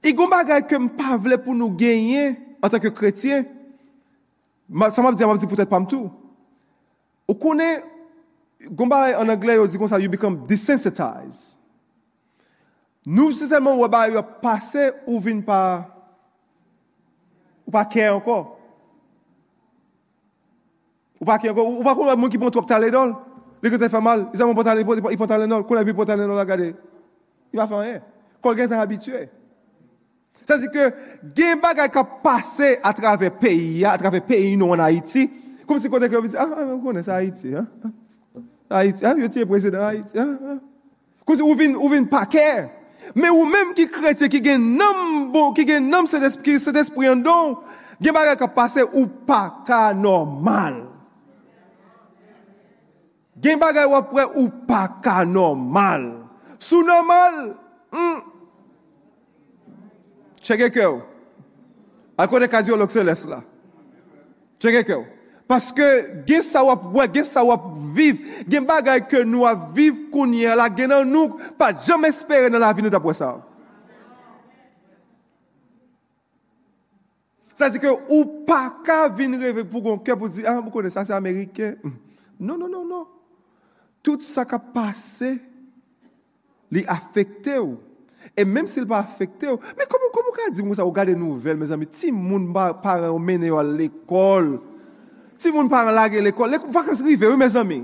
I 0.03 0.11
goun 0.11 0.31
bagay 0.31 0.65
kem 0.67 0.89
pa 0.91 1.15
vle 1.21 1.37
pou 1.39 1.55
nou 1.55 1.71
genye, 1.79 2.33
an 2.63 2.71
tanke 2.71 2.89
kretien, 2.95 3.43
sa 3.43 3.43
mab 3.43 3.43
di, 3.43 3.43
mab 3.43 3.62
di 4.73 5.47
pou 5.47 5.55
tèt 5.55 5.69
pam 5.69 5.85
tou. 5.85 6.09
Ou 7.29 7.35
konè, 7.39 7.83
goun 8.71 8.89
bagay 8.89 9.13
an 9.19 9.29
anglè 9.29 9.55
yo 9.59 9.67
di 9.67 9.77
kon 9.77 9.87
sa, 9.87 9.99
you 10.01 10.09
become 10.09 10.45
desensitized. 10.47 11.53
Nou 13.05 13.33
se 13.35 13.47
seman 13.49 13.77
waba 13.77 14.07
yo 14.07 14.23
pase 14.41 14.93
ou 15.05 15.19
vin 15.19 15.41
pa 15.43 15.83
ou 17.67 17.71
pa 17.75 17.83
kè 17.85 18.07
anko. 18.13 18.37
Ou 21.19 21.27
pa 21.27 21.37
kè 21.37 21.51
anko. 21.51 21.67
Ou 21.67 21.83
pa 21.83 21.95
kon 21.95 22.09
moun 22.15 22.31
ki 22.31 22.39
pon 22.39 22.51
tou 22.51 22.63
ap 22.63 22.71
talè 22.71 22.89
dol. 22.91 23.13
Lè 23.63 23.71
kè 23.71 23.79
te 23.79 23.91
fè 23.91 24.01
mal. 24.03 24.29
I 24.31 24.39
seman 24.39 24.55
pon 24.55 24.67
talè 24.67 25.47
dol. 25.47 25.67
Kon 25.67 25.77
la 25.77 25.83
vi 25.83 25.95
pon 25.95 26.07
talè 26.07 26.25
dol 26.25 26.39
la 26.39 26.47
gade. 26.47 26.73
I 27.53 27.59
pa 27.59 27.67
fè 27.67 27.79
anè. 27.83 27.95
Kon 28.43 28.57
gen 28.57 28.71
Sa 30.47 30.59
zi 30.59 30.67
ke 30.71 30.89
gen 31.35 31.61
bagay 31.63 31.89
pase 32.23 32.77
a 32.83 32.93
travè 32.95 33.31
peyi 33.31 33.81
ya. 33.83 33.95
A 33.95 34.01
travè 34.01 34.21
peyi 34.25 34.57
nou 34.59 34.75
an 34.75 34.83
Haiti. 34.83 35.27
Kom 35.67 35.79
si 35.79 35.89
kè 35.89 36.11
yo 36.11 36.21
viti. 36.21 36.37
Ah, 36.37 36.51
ah, 36.51 36.75
konè 36.83 37.03
sa 37.03 37.19
Haiti. 37.21 37.55
Haiti. 38.69 39.05
Ah, 39.05 39.15
yo 39.17 39.27
tiye 39.27 39.47
prese 39.47 39.71
de 39.71 39.79
Haiti. 39.79 40.19
Kon 41.23 41.39
si 41.39 41.43
ou 41.43 41.89
vin 41.89 42.07
pa 42.11 42.25
kè. 42.27 42.83
Me 43.15 43.29
ou 43.29 43.45
menm 43.45 43.73
ki 43.75 43.85
kretse 43.91 44.29
ki 44.31 44.39
gen 44.43 44.73
nam 44.79 45.29
bon, 45.33 45.51
ki 45.55 45.65
gen 45.67 45.89
nam 45.91 46.07
se 46.07 46.19
despriyon 46.23 47.21
don, 47.23 47.57
gen 47.99 48.15
bagay 48.15 48.37
ka 48.39 48.47
pase 48.47 48.85
ou 48.85 49.05
pa 49.27 49.63
ka 49.67 49.91
normal. 49.93 50.79
Gen 53.43 53.59
bagay 53.59 53.89
wapre 53.91 54.23
ou 54.39 54.47
pa 54.67 54.85
ka 55.03 55.23
normal. 55.27 56.07
Sou 56.63 56.79
normal, 56.85 57.57
hmm. 57.91 58.19
Cheke 60.43 60.69
ke 60.75 60.85
ou. 60.89 61.01
Akone 62.19 62.49
kajyo 62.51 62.77
lokse 62.77 63.03
les 63.05 63.25
la. 63.31 63.41
Cheke 64.61 64.83
ke 64.85 64.97
ou. 64.99 65.07
Paske 65.49 65.87
gen 66.27 66.43
sa 66.45 66.63
wap 66.63 66.85
wè, 66.95 67.07
gen 67.11 67.25
sa 67.27 67.43
wap 67.45 67.65
viv, 67.95 68.21
gen 68.47 68.67
bagay 68.67 69.01
ke 69.11 69.23
nou 69.27 69.43
wap 69.43 69.71
viv 69.75 70.05
kounye 70.13 70.53
la, 70.55 70.69
gen 70.71 70.93
nan 70.93 71.09
nou 71.09 71.39
pa 71.59 71.73
espere 72.07 72.51
nan 72.51 72.63
la 72.63 72.71
vi 72.73 72.85
nou 72.85 72.93
dapwe 72.93 73.15
sa. 73.17 73.35
Sa 77.53 77.69
ke 77.69 77.91
ou 78.09 78.45
pa 78.47 78.65
ka 78.85 79.07
vin 79.13 79.35
pou 79.69 79.83
kon 79.83 79.99
ke 80.01 80.15
pou 80.17 80.31
ah, 80.47 80.61
mou 80.61 80.71
kone 80.71 80.89
sa, 80.89 81.05
se. 81.05 81.13
Non, 82.39 82.57
non, 82.57 82.67
non, 82.67 82.85
non. 82.85 83.05
Tout 84.01 84.23
sa 84.25 84.43
ka 84.43 84.57
pase 84.59 85.37
li 86.73 86.83
afekte 86.89 87.59
ou? 87.61 87.77
E 88.31 88.45
menm 88.47 88.69
se 88.71 88.81
li 88.81 88.87
pa 88.89 89.01
afekte 89.03 89.51
ou, 89.51 89.59
men 89.77 89.89
komou 89.89 90.31
ka 90.35 90.51
di 90.55 90.63
mou 90.63 90.77
sa 90.77 90.87
ou 90.87 90.95
gade 90.95 91.15
nouvel, 91.17 91.59
me 91.59 91.67
zami, 91.67 91.89
ti 91.91 92.11
moun 92.11 92.47
mene 93.19 93.51
yo 93.51 93.59
al 93.59 93.75
ekol, 93.83 94.55
Si 95.43 95.51
moun 95.51 95.67
pa 95.67 95.81
an 95.83 95.91
lage 95.91 96.21
l'ekol, 96.23 96.53
l'ekol 96.53 96.71
vakans 96.71 97.01
rive, 97.03 97.27
ou 97.27 97.35
mè 97.35 97.49
zami? 97.51 97.81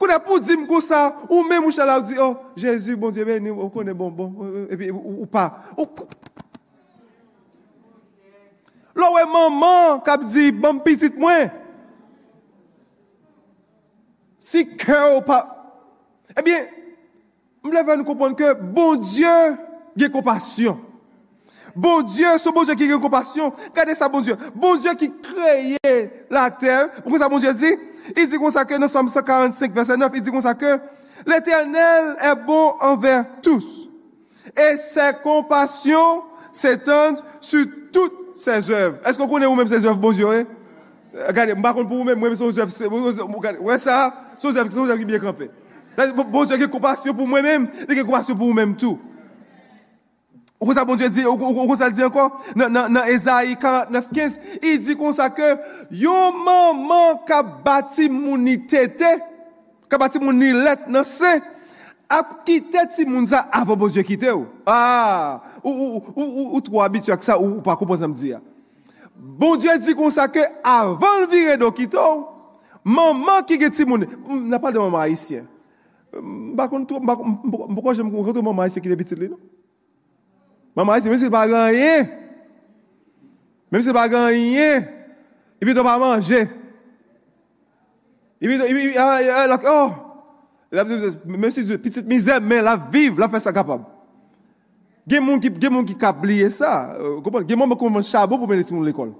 Kounè 0.00 0.16
pou 0.26 0.42
di 0.42 0.56
m 0.58 0.64
kousa, 0.66 1.04
ou 1.28 1.44
la 1.86 1.98
ou 2.00 2.02
di, 2.02 2.18
oh, 2.18 2.34
Jésus, 2.56 2.96
bon 2.96 3.12
dieu, 3.14 3.24
ou 3.52 3.70
konè 3.70 3.94
bon, 3.94 4.10
bon, 4.10 4.32
ou 4.98 5.26
pa. 5.30 5.44
Lò 8.94 9.12
wè 9.14 9.22
maman 9.30 10.02
kap 10.02 10.26
di, 10.26 10.50
bon 10.50 10.82
pitit 10.82 11.14
mwen. 11.14 11.46
Si 14.42 14.64
kè 14.74 14.98
ou 15.14 15.22
pa. 15.22 15.44
Ebyen, 16.34 16.66
m 17.64 17.72
lè 17.72 17.84
vè 17.84 17.96
nou 17.96 18.06
kompon 18.06 18.34
ke, 18.38 18.52
bon 18.54 19.00
dieu, 19.00 19.54
gè 19.96 20.10
kompasyon. 20.12 20.82
Bon 21.74 22.02
Dieu, 22.02 22.38
sou 22.38 22.52
bon 22.54 22.62
Dieu 22.64 22.76
ki 22.78 22.86
gen 22.86 23.00
kompasyon, 23.02 23.50
kade 23.74 23.96
sa 23.98 24.06
bon 24.08 24.22
Dieu? 24.22 24.36
Bon 24.54 24.78
Dieu 24.78 24.94
ki 24.98 25.08
kreye 25.24 25.94
la 26.30 26.46
terre, 26.54 26.86
ou 27.02 27.10
kon 27.10 27.18
sa 27.18 27.28
bon 27.30 27.42
Dieu 27.42 27.50
di? 27.58 27.72
I 28.14 28.26
di 28.30 28.38
kon 28.38 28.52
sa 28.54 28.62
ke, 28.68 28.78
nan 28.78 28.90
Somme 28.90 29.10
145, 29.10 29.74
verset 29.74 29.98
9, 29.98 30.14
i 30.14 30.22
di 30.22 30.34
kon 30.34 30.44
sa 30.44 30.54
ke, 30.58 30.76
l'Eternel 31.26 32.12
e 32.22 32.34
bon 32.46 32.78
enver 32.92 33.24
tous, 33.42 33.88
e 34.54 34.68
se 34.78 35.08
kompasyon 35.24 36.22
se 36.54 36.76
tende 36.84 37.24
su 37.42 37.64
tout 37.90 38.38
se 38.38 38.60
oeuvre. 38.60 39.00
Est-ce 39.02 39.18
kon 39.18 39.30
konen 39.30 39.50
ou 39.50 39.58
men 39.58 39.66
se 39.66 39.80
oeuvre 39.82 39.98
bon 39.98 40.14
Dieu? 40.14 40.44
Gade, 41.34 41.58
mba 41.58 41.74
kon 41.74 41.88
pou 41.90 42.04
ou 42.04 42.06
men, 42.06 42.18
mwen 42.18 42.38
se 42.38 42.46
oeuvre, 42.46 43.58
wè 43.66 43.82
sa, 43.82 43.98
se 44.38 44.46
oeuvre 44.46 45.00
ki 45.00 45.10
biye 45.10 45.22
krampe. 45.22 45.50
Bon 45.96 46.44
Dieu 46.44 46.58
ki 46.58 46.70
kompasyon 46.70 47.16
pou 47.16 47.28
mwen 47.30 47.44
men, 47.46 47.66
di 47.86 47.94
ki 47.94 48.04
kompasyon 48.04 48.38
pou 48.38 48.50
ou 48.50 48.56
men 48.56 48.74
tout. 48.78 48.98
Ou 50.64 50.72
sa 50.72 50.84
bon 50.84 50.96
Dieu 50.96 51.10
di, 51.12 51.24
ou 51.28 51.36
kon 51.36 51.76
sa 51.76 51.90
di 51.92 52.02
ankon, 52.04 52.32
nan 52.56 53.02
Ezaïe 53.10 53.56
49-15, 53.60 54.38
i 54.64 54.78
di 54.80 54.96
kon 54.98 55.12
sa 55.14 55.28
ke, 55.34 55.54
yo 55.92 56.14
maman 56.38 57.20
ka 57.28 57.42
bati 57.42 58.08
mouni 58.08 58.56
tete, 58.70 59.16
ka 59.92 60.00
bati 60.00 60.22
mouni 60.22 60.54
let 60.56 60.88
nan 60.88 61.04
se, 61.06 61.36
ap 62.08 62.42
kite 62.46 62.86
ti 62.96 63.04
moun 63.08 63.26
sa 63.28 63.44
avan 63.52 63.78
bon 63.78 63.92
Diyo 63.92 64.04
kite 64.06 64.30
ou. 64.32 64.48
Ah, 64.68 65.42
ou 65.64 66.60
tro 66.64 66.82
abitu 66.84 67.12
ak 67.12 67.24
sa 67.26 67.36
ou 67.40 67.60
pa 67.64 67.76
kompon 67.80 68.00
sa 68.00 68.08
mdi 68.10 68.32
ya. 68.32 68.40
Bon 69.14 69.58
Diyo 69.60 69.76
di 69.82 69.96
kon 69.98 70.12
sa 70.14 70.30
ke 70.32 70.46
avan 70.64 71.28
vire 71.28 71.58
do 71.60 71.68
kite 71.76 71.98
ou, 72.00 72.24
maman 72.84 73.44
ki 73.44 73.60
ge 73.60 73.72
ti 73.74 73.88
moun, 73.88 74.06
nan 74.48 74.62
pal 74.62 74.72
de 74.72 74.80
maman 74.80 75.12
haisyen. 76.14 76.56
Bakon, 76.56 77.38
mpoko 77.70 77.94
jem 77.94 78.10
kon 78.10 78.26
reto 78.26 78.42
maman 78.42 78.66
haisyen 78.66 78.82
ki 78.82 78.92
de 78.92 78.98
bitit 78.98 79.18
li 79.18 79.28
nou? 79.28 79.40
Maman 80.76 80.96
haisyen, 80.96 81.12
mwen 81.12 81.22
se 81.22 81.30
bagan 81.32 81.74
ye, 81.74 81.94
mwen 83.72 83.82
se 83.86 83.94
bagan 83.94 84.30
ye, 84.34 84.70
i 85.60 85.66
bi 85.66 85.74
do 85.74 85.84
pa 85.86 85.98
manje. 85.98 86.44
A, 88.44 89.58
oh, 89.72 89.92
Mèm 90.74 91.50
si 91.54 91.62
pitit 91.78 92.06
mizè, 92.06 92.40
la 92.62 92.76
viv, 92.76 93.18
la 93.18 93.28
fè 93.30 93.40
sa 93.40 93.52
kapab. 93.54 93.84
Gen 95.06 95.22
moun 95.22 95.40
ki 95.86 95.94
kap 95.94 96.24
liye 96.24 96.50
sa, 96.50 96.96
gen 97.46 97.58
moun 97.58 97.70
mè 97.70 97.76
kon 97.78 97.92
mè 97.92 98.02
chabou 98.02 98.38
pou 98.38 98.50
mè 98.50 98.56
neti 98.58 98.74
moun 98.74 98.86
l'ekol. 98.86 99.12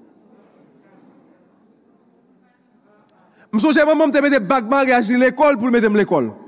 Mè 3.52 3.60
sou 3.62 3.70
jè 3.70 3.84
mè 3.86 3.94
mè 3.94 4.06
mè 4.06 4.12
te 4.16 4.30
de 4.34 4.40
bagman 4.40 4.86
reagi 4.88 5.16
l'ekol 5.20 5.60
pou. 5.60 6.43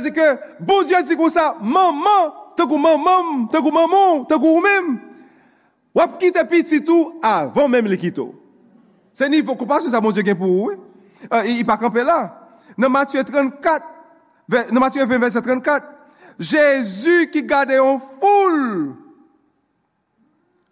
Zi 0.00 0.12
ke, 0.14 0.26
bon 0.60 0.86
diyo 0.88 1.02
di 1.04 1.16
kon 1.18 1.32
sa, 1.32 1.52
mè 1.60 1.84
mè, 1.98 2.18
te 2.56 2.64
kou 2.68 2.80
mè 2.80 2.92
mè, 2.96 3.16
te 3.52 3.60
kou 3.60 3.74
mè 3.74 3.82
mè, 3.90 4.04
te 4.30 4.38
kou 4.40 4.62
mèm, 4.64 4.92
wap 5.96 6.16
ki 6.20 6.32
te 6.32 6.44
pititou, 6.48 7.18
avon 7.24 7.68
mèm 7.68 7.90
l'ekito. 7.92 8.30
Se 9.12 9.28
ni 9.28 9.42
fò 9.44 9.56
koupa 9.58 9.82
sou 9.82 9.92
sa 9.92 10.00
bon 10.00 10.14
diyo 10.14 10.24
gen 10.24 10.38
pou 10.40 10.68
ou, 10.68 10.76
i 11.44 11.60
pa 11.68 11.76
kampe 11.80 12.04
la. 12.06 12.20
Nan 12.80 12.92
Matthew 12.92 13.24
34, 13.28 13.84
nan 14.72 14.80
Matthew 14.80 15.04
20, 15.04 15.18
verset 15.20 15.44
34, 15.44 15.84
Jésus 16.40 17.28
ki 17.32 17.44
gade 17.44 17.76
yon 17.76 18.00
foule, 18.00 18.94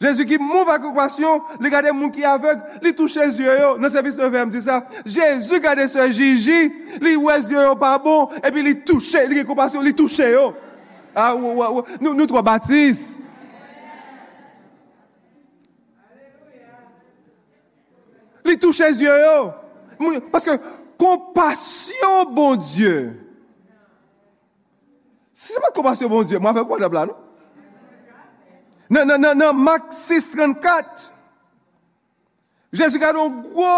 Jésus 0.00 0.25
ki 0.25 0.38
mouv 0.40 0.69
akokpasyon, 0.73 1.61
li 1.61 1.71
gade 1.73 1.92
moun 1.92 2.12
ki 2.14 2.25
avek, 2.25 2.62
li 2.80 2.95
touche 2.97 3.26
zyo 3.37 3.52
yo, 3.52 3.71
nan 3.80 3.92
servis 3.92 4.16
nou 4.16 4.33
ve 4.33 4.47
mdi 4.49 4.62
sa, 4.64 4.80
Jésus 5.04 5.61
gade 5.61 5.85
se 5.92 6.07
jiji, 6.09 6.71
li 7.04 7.16
wè 7.21 7.37
zyo 7.45 7.66
yo 7.69 7.75
pa 7.78 7.97
bon, 8.00 8.33
epi 8.40 8.64
li 8.64 8.75
touche, 8.80 9.26
li 9.28 9.42
akokpasyon, 9.45 9.85
li 9.85 9.92
touche 9.97 10.30
yo. 10.33 10.50
Ah, 11.14 11.35
nou 12.00 12.28
tro 12.30 12.40
batis. 12.47 13.19
Li 18.47 18.57
touche 18.57 18.88
zyo 18.97 19.16
yo. 19.21 19.35
Paske, 20.33 20.57
Kompasyon 21.00 22.35
bon 22.37 22.57
Diyo. 22.61 23.14
Si 25.33 25.54
se 25.54 25.61
pa 25.64 25.71
kompasyon 25.73 26.11
bon 26.12 26.26
Diyo, 26.28 26.40
mwa 26.40 26.52
fe 26.52 26.64
kwa 26.69 26.78
de 26.83 26.88
blan 26.92 27.09
nou? 27.09 27.30
Nan, 28.90 29.06
nan, 29.06 29.23
nan, 29.23 29.38
nan, 29.38 29.56
Mak 29.56 29.92
6.34. 29.94 31.09
Jesu 32.75 32.99
gade 33.02 33.18
yon 33.18 33.40
gwo 33.49 33.75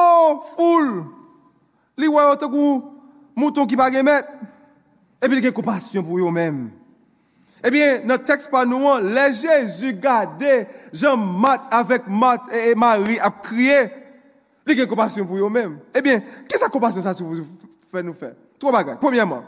foul. 0.53 0.89
Li 2.01 2.09
wè 2.09 2.27
yon 2.29 2.41
te 2.41 2.49
kou 2.49 2.79
mouton 3.39 3.69
ki 3.69 3.77
pa 3.79 3.91
gemet. 3.93 4.29
Ebi 5.23 5.39
li 5.39 5.45
gen 5.45 5.55
kompasyon 5.57 6.05
pou 6.05 6.21
yon 6.21 6.35
men. 6.35 6.63
Ebi, 7.63 7.81
nan 8.09 8.21
tekst 8.27 8.51
pa 8.53 8.65
nou 8.67 8.91
an, 8.91 9.05
le 9.15 9.29
Jesu 9.39 9.93
gade 10.03 10.65
jan 10.91 11.21
mat 11.21 11.69
avèk 11.73 12.09
mat 12.11 12.49
e 12.53 12.73
mari 12.79 13.21
ap 13.23 13.41
kriye. 13.47 13.87
Li 14.69 14.77
gen 14.79 14.91
kompasyon 14.91 15.27
pou 15.29 15.41
yo 15.41 15.49
men. 15.53 15.77
Ebyen, 15.97 16.23
ki 16.49 16.61
sa 16.61 16.71
kompasyon 16.73 17.05
sa 17.05 17.15
sou 17.19 17.41
fè 17.93 18.03
nou 18.05 18.17
fè? 18.19 18.33
Tro 18.63 18.71
bagay. 18.75 18.99
Poumyaman, 19.01 19.43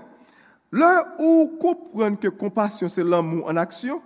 lè 0.74 0.90
ou 1.22 1.46
kompren 1.60 2.16
ke 2.18 2.32
kompasyon 2.34 2.90
se 2.90 3.04
lan 3.06 3.22
moun 3.26 3.50
an 3.50 3.60
aksyon, 3.62 4.00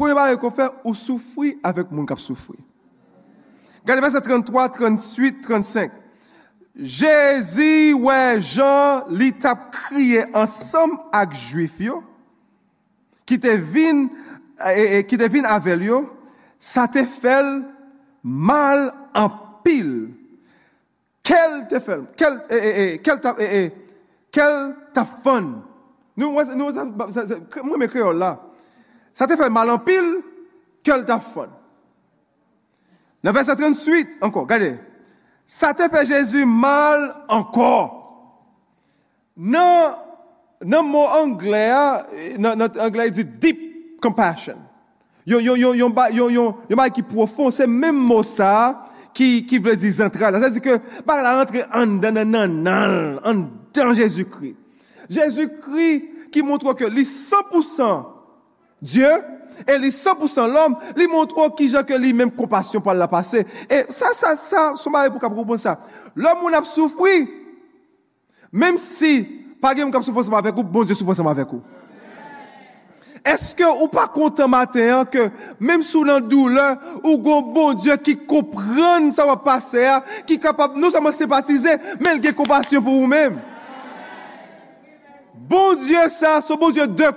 poumyaman 0.00 0.32
yon 0.32 0.40
kon 0.40 0.54
fè 0.56 0.70
ou 0.80 0.96
soufri 0.96 1.52
avèk 1.66 1.92
moun 1.92 2.08
kap 2.08 2.22
soufri. 2.24 2.56
Gade 3.84 4.00
verset 4.00 4.24
33, 4.24 4.68
38, 4.80 5.44
35. 5.44 5.92
Jezi 6.80 7.92
wè 8.00 8.40
jan 8.40 9.12
li 9.12 9.30
tap 9.36 9.68
kriye 9.74 10.24
ansam 10.32 10.96
ak 11.12 11.36
juif 11.36 11.76
yo, 11.84 12.00
te 13.28 13.52
vin 13.60 14.08
avèl 15.46 15.84
yo, 15.86 16.00
sa 16.58 16.88
te 16.90 17.04
fèl 17.20 17.60
mal 18.24 18.88
anpè. 19.14 19.50
pil, 19.64 19.90
kel 21.26 21.56
te 21.70 21.80
fel, 21.84 22.04
kel 24.34 24.54
ta 24.94 25.04
fon, 25.24 25.50
mwen 26.20 27.78
me 27.78 27.88
kreol 27.90 28.20
la, 28.20 28.34
sa 29.16 29.28
te 29.28 29.36
fel 29.38 29.52
mal 29.52 29.70
an 29.72 29.80
pil, 29.84 30.20
kel 30.86 31.04
ta 31.08 31.18
fon. 31.22 31.50
Nan 33.20 33.36
verset 33.36 33.60
38, 33.60 34.18
anko, 34.24 34.46
gade, 34.48 34.78
sa 35.44 35.74
te 35.76 35.88
fel 35.92 36.08
Jezu 36.08 36.46
mal 36.48 37.10
anko. 37.28 37.72
Nan 39.40 40.84
mou 40.88 41.08
Anglè, 41.08 41.66
nan 42.40 42.68
Anglè 42.68 43.10
di 43.12 43.24
deep 43.24 44.00
compassion. 44.02 44.58
Yon 45.28 45.94
bay 45.94 46.92
ki 46.94 47.04
profon, 47.06 47.52
se 47.52 47.66
men 47.68 47.96
mou 47.96 48.24
sa, 48.26 48.86
ki 49.16 49.58
vle 49.60 49.76
zi 49.80 49.92
zentral. 49.92 50.38
Sa 50.40 50.52
zi 50.52 50.62
ke, 50.64 50.78
ba 51.04 51.20
la 51.20 51.36
rentre 51.40 51.66
an 51.76 51.98
dan 52.00 52.16
nan 52.20 52.32
nan 52.32 52.56
nan, 52.64 53.18
an 53.24 53.44
dan 53.74 53.94
Jésus-Christ. 53.94 54.56
Jésus-Christ 55.10 56.30
ki 56.32 56.42
montre 56.46 56.72
ke 56.78 56.88
li 56.88 57.04
100% 57.04 58.19
Dieu, 58.80 59.12
e 59.66 59.76
li 59.78 59.90
100% 59.92 60.48
l'homme, 60.48 60.92
li 60.96 61.08
montre 61.10 61.48
ki 61.58 61.68
jan 61.72 61.84
ke 61.86 61.98
li 62.00 62.14
menm 62.16 62.32
kompasyon 62.36 62.84
pa 62.84 62.94
la 62.96 63.10
pase. 63.10 63.44
E 63.68 63.82
sa, 63.92 64.14
sa, 64.16 64.34
sa, 64.38 64.70
soumare 64.80 65.12
pou 65.12 65.22
kap 65.22 65.34
roupon 65.36 65.60
sa. 65.60 65.76
L'homme 66.16 66.44
moun 66.44 66.56
ap 66.56 66.68
soufri, 66.68 67.26
menm 68.52 68.80
si, 68.80 69.20
pa 69.60 69.74
gen 69.74 69.88
moun 69.88 69.98
kap 69.98 70.06
soufri 70.06 70.24
seman 70.26 70.46
vek 70.48 70.58
ou, 70.58 70.64
bon 70.64 70.88
Dieu 70.88 70.96
soufri 70.96 71.18
seman 71.18 71.36
vek 71.42 71.58
ou. 71.58 71.62
Eske 73.26 73.66
ou 73.68 73.88
pa 73.92 74.06
konta 74.08 74.46
maten 74.48 75.04
ke 75.12 75.26
Mem 75.60 75.84
sou 75.84 76.06
nan 76.08 76.24
doule 76.24 76.64
Ou 77.02 77.18
gon 77.20 77.50
bon 77.52 77.76
die 77.76 77.94
ki 78.00 78.16
kopren 78.28 79.10
Sa 79.12 79.26
wap 79.28 79.44
pase 79.44 79.84
ya 79.84 79.98
Ki 80.28 80.38
kapab 80.40 80.76
nou 80.78 80.92
sa 80.92 81.02
man 81.04 81.12
sepatize 81.16 81.76
Men 82.00 82.20
ge 82.22 82.32
kompasyon 82.36 82.84
pou 82.84 83.02
ou 83.02 83.10
men 83.10 83.36
Bon 85.50 85.76
die 85.76 86.06
sa 86.16 86.38
So 86.44 86.56
bon 86.60 86.72
die 86.72 86.86
de 86.88 87.10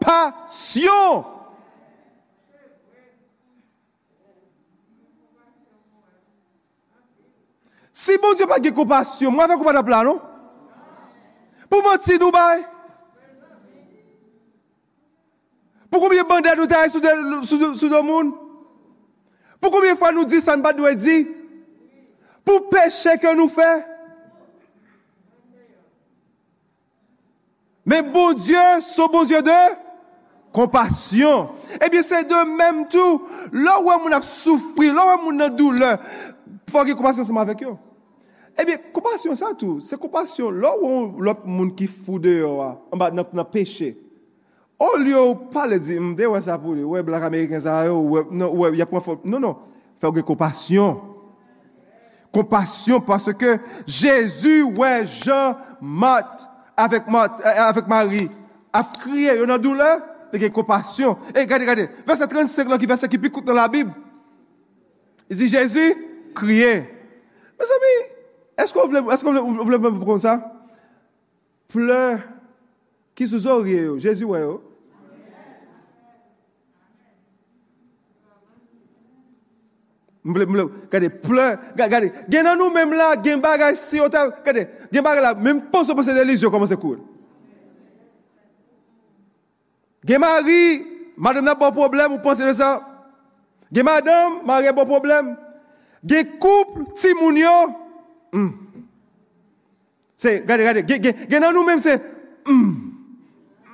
kompasyon 0.00 1.24
Si 7.92 8.16
bon 8.16 8.36
die 8.38 8.48
pa 8.48 8.60
ge 8.62 8.72
kompasyon 8.74 9.34
Mwen 9.34 9.50
fè 9.50 9.58
kou 9.58 9.68
pa 9.68 9.76
da 9.76 9.84
plan 9.86 10.06
nou 10.08 10.20
Pou 11.70 11.84
mwen 11.84 12.00
ti 12.02 12.18
nou 12.18 12.32
bay 12.34 12.64
Pou 15.90 15.98
koumye 15.98 16.22
bandè 16.22 16.54
nou 16.54 16.70
tè 16.70 16.84
sou 16.86 17.02
do 17.90 18.02
moun? 18.06 18.30
Pou 19.58 19.74
koumye 19.74 19.96
fwa 19.98 20.12
nou 20.14 20.22
di 20.22 20.38
san 20.38 20.62
bad 20.62 20.78
nou 20.78 20.86
e 20.86 20.94
di? 20.94 21.16
Pou 22.46 22.68
peche 22.70 23.16
ke 23.18 23.32
nou 23.34 23.50
fè? 23.50 23.70
Men 27.90 28.06
bon 28.14 28.38
Diyo, 28.38 28.62
sou 28.86 29.10
bon 29.10 29.26
Diyo 29.26 29.42
de? 29.42 29.58
Kompasyon. 30.52 31.52
Ebyen 31.78 32.02
se 32.02 32.24
de 32.26 32.40
menm 32.48 32.82
tou, 32.90 33.20
lò 33.54 33.76
wè 33.86 33.96
moun 34.02 34.16
ap 34.16 34.26
soufri, 34.26 34.90
lò 34.90 35.06
wè 35.12 35.20
moun 35.22 35.38
nan 35.38 35.54
dou 35.54 35.70
lè, 35.76 35.92
fwa 36.70 36.82
ki 36.88 36.96
kompasyon 36.98 37.28
seman 37.28 37.46
vek 37.52 37.62
yo. 37.68 37.76
Ebyen, 38.58 38.80
kompasyon 38.94 39.38
sa 39.38 39.52
tou, 39.54 39.78
se 39.84 39.98
kompasyon, 40.00 40.58
lò 40.58 40.74
wè 40.82 41.36
moun 41.46 41.70
ki 41.78 41.86
foude 41.90 42.34
yo, 42.40 42.56
an 42.66 42.98
ba 42.98 43.12
nan 43.14 43.46
peche. 43.52 43.92
Ou 44.80 44.98
li 44.98 45.14
ou 45.14 45.36
pale 45.52 45.78
di, 45.78 46.00
mde 46.02 46.26
wè 46.32 46.42
sa 46.42 46.58
pou 46.58 46.74
li, 46.74 46.82
wè 46.82 47.04
blak 47.06 47.28
Ameriken 47.30 47.62
sa 47.62 47.84
yo, 47.86 48.00
wè 48.10 48.74
yapon 48.80 49.06
fò, 49.06 49.18
non, 49.22 49.38
non, 49.38 49.56
fè 50.02 50.10
ou 50.10 50.18
gen 50.18 50.26
kompasyon. 50.26 50.98
Kompasyon, 52.34 53.06
parce 53.06 53.30
ke 53.38 53.58
Jésus 53.86 54.66
wè 54.74 55.04
jan 55.06 55.60
mat, 55.78 56.48
avèk 56.74 57.06
mat, 57.12 57.38
avèk 57.70 57.86
Marie, 57.90 58.30
ap 58.74 58.96
kriye, 58.98 59.38
yon 59.38 59.54
an 59.54 59.62
dou 59.62 59.78
lè, 59.78 59.94
de 60.32 60.40
gen 60.42 60.54
kompasyon. 60.54 61.18
E, 61.34 61.44
gade, 61.48 61.66
gade, 61.68 61.88
verset 62.06 62.30
35 62.30 62.70
lò 62.70 62.78
ki 62.80 62.88
verset 62.90 63.12
ki 63.12 63.20
pi 63.20 63.32
koute 63.32 63.50
nan 63.50 63.60
la 63.60 63.68
Bib, 63.72 63.92
y 65.30 65.36
di 65.38 65.48
Jésus, 65.48 65.98
kriye. 66.34 66.72
Mè 67.58 67.68
zami, 67.68 67.92
esk 68.64 68.80
ou 68.80 68.90
vle, 68.90 69.04
esk 69.14 69.26
ou 69.26 69.34
vle, 69.34 69.44
ou 69.44 69.68
vle 69.68 69.78
mè 69.78 69.94
pou 69.98 70.12
kon 70.12 70.22
sa? 70.22 70.38
Pleur, 71.70 72.18
ki 73.18 73.28
sou 73.30 73.42
zò 73.42 73.60
rye 73.62 73.86
yo, 73.86 73.98
Jésus 74.02 74.26
wè 74.26 74.42
yo, 74.42 74.58
Gade, 80.90 81.08
pleur, 81.08 81.56
gade, 81.74 82.10
gen 82.28 82.44
nan 82.44 82.58
nou 82.60 82.68
menm 82.68 82.92
la, 82.92 83.14
gen 83.24 83.40
bagay 83.40 83.72
si 83.80 84.02
otav, 84.04 84.34
gade, 84.44 84.66
gen 84.92 85.04
bagay 85.04 85.24
la, 85.24 85.32
menm 85.32 85.62
pon 85.72 85.86
se 85.86 85.96
pose 85.96 86.12
de 86.12 86.24
lis 86.28 86.42
yo 86.44 86.50
koman 86.52 86.68
se 86.68 86.76
koul. 90.00 90.08
Gen 90.08 90.20
mari, 90.20 90.86
madame 91.16 91.44
nan 91.44 91.58
bon 91.58 91.72
problem, 91.72 92.12
ou 92.12 92.18
pense 92.18 92.38
de 92.38 92.52
sa? 92.52 92.80
Gen 93.72 93.84
madame, 93.84 94.42
mari 94.46 94.64
nan 94.64 94.74
bon 94.74 94.86
problem? 94.86 95.36
Gen 96.04 96.38
kouple, 96.40 96.86
ti 96.96 97.14
moun 97.14 97.36
yo? 97.36 97.76
Hmm. 98.32 98.52
Se, 100.16 100.40
gade, 100.44 100.84
gade, 100.84 101.14
gen 101.28 101.40
nan 101.40 101.52
nou 101.52 101.64
menm 101.64 101.80
se, 101.80 101.96
hmm, 102.46 102.76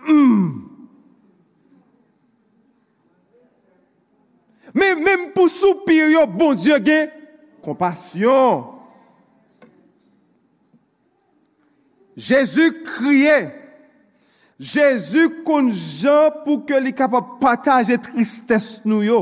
hmm. 0.07 0.63
Men 4.77 5.01
men 5.01 5.29
pou 5.33 5.49
soupir 5.49 6.11
yo, 6.13 6.27
bon 6.29 6.57
Diyo 6.59 6.77
gen, 6.85 7.09
kompasyon. 7.65 8.75
Jezu 12.17 12.69
kriye, 12.85 13.39
Jezu 14.57 15.27
konjan 15.45 16.39
pou 16.45 16.63
ke 16.69 16.79
li 16.81 16.95
kapap 16.97 17.37
pataje 17.43 17.99
tristès 18.07 18.79
nou 18.89 19.05
yo. 19.05 19.21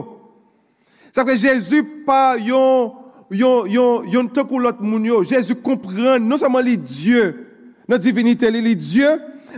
Sa 1.14 1.24
fè 1.26 1.34
Jezu 1.38 1.82
pa 2.06 2.36
yon, 2.38 2.92
yon, 3.34 3.70
yon, 3.70 4.06
yon 4.12 4.30
tenkou 4.30 4.62
lot 4.62 4.82
moun 4.82 5.06
yo. 5.06 5.22
Jezu 5.26 5.58
kompren, 5.58 6.22
non 6.22 6.38
nan 7.88 8.00
divinite 8.00 8.48
li 8.52 8.62
li 8.64 8.74
Diyo, 8.78 9.10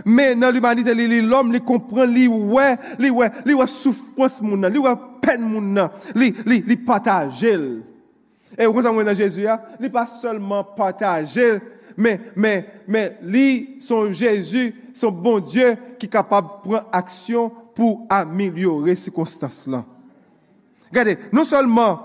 men 0.05 0.41
nan 0.41 0.53
l'humanite 0.53 0.93
li 0.95 1.07
li 1.09 1.21
l'om, 1.25 1.51
li 1.53 1.61
kompren 1.63 2.11
li 2.13 2.27
wè, 2.27 2.65
li 2.99 3.11
wè, 3.13 3.29
li 3.47 3.55
wè 3.57 3.67
soufwans 3.71 4.41
moun 4.43 4.65
nan, 4.65 4.73
li 4.73 4.81
wè 4.83 4.93
pen 5.23 5.45
moun 5.45 5.71
nan, 5.77 5.93
li 6.17 6.77
patajel. 6.85 7.69
E 8.55 8.63
wè 8.63 8.71
kon 8.71 8.85
sa 8.85 8.93
mwen 8.95 9.07
nan 9.07 9.17
Jezu 9.17 9.43
ya, 9.43 9.57
li 9.81 9.89
pa 9.91 10.05
solman 10.09 10.65
patajel, 10.77 11.59
men, 11.99 12.21
men, 12.37 12.63
men, 12.87 13.17
li 13.25 13.77
son 13.83 14.13
Jezu, 14.15 14.69
son 14.95 15.15
bon 15.23 15.41
Diyo, 15.43 15.73
ki 15.99 16.09
kapab 16.11 16.59
pran 16.63 16.87
aksyon 16.95 17.51
pou 17.77 18.05
amilyore 18.13 18.95
si 18.97 19.11
konstans 19.13 19.65
lan. 19.71 19.83
Gade, 20.93 21.17
non 21.35 21.47
solman 21.47 21.99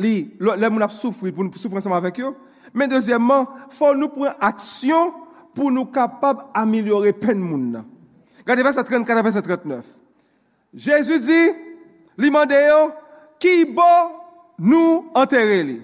li, 0.00 0.30
le 0.40 0.70
moun 0.70 0.86
ap 0.86 0.94
soufri, 0.94 1.34
pou 1.34 1.44
nou 1.44 1.60
soufri 1.60 1.80
anseman 1.80 2.02
vek 2.08 2.22
yo, 2.22 2.32
men 2.72 2.90
dezyèman, 2.90 3.46
fò 3.76 3.92
nou 3.96 4.12
pran 4.14 4.38
aksyon 4.48 5.12
pou 5.56 5.72
nou 5.74 5.90
kapab 5.92 6.48
amilyore 6.56 7.12
pen 7.18 7.42
moun 7.42 7.70
nan. 7.76 7.88
Gade 8.48 8.64
verset 8.64 8.88
34, 8.88 9.24
verset 9.26 9.44
39. 9.44 9.84
Jezu 10.72 11.18
di, 11.20 11.42
li 12.16 12.30
mande 12.32 12.56
yo, 12.56 12.80
ki 13.42 13.66
bo 14.58 14.74
nou 14.74 15.04
enterre 15.18 15.62
li. 15.66 15.78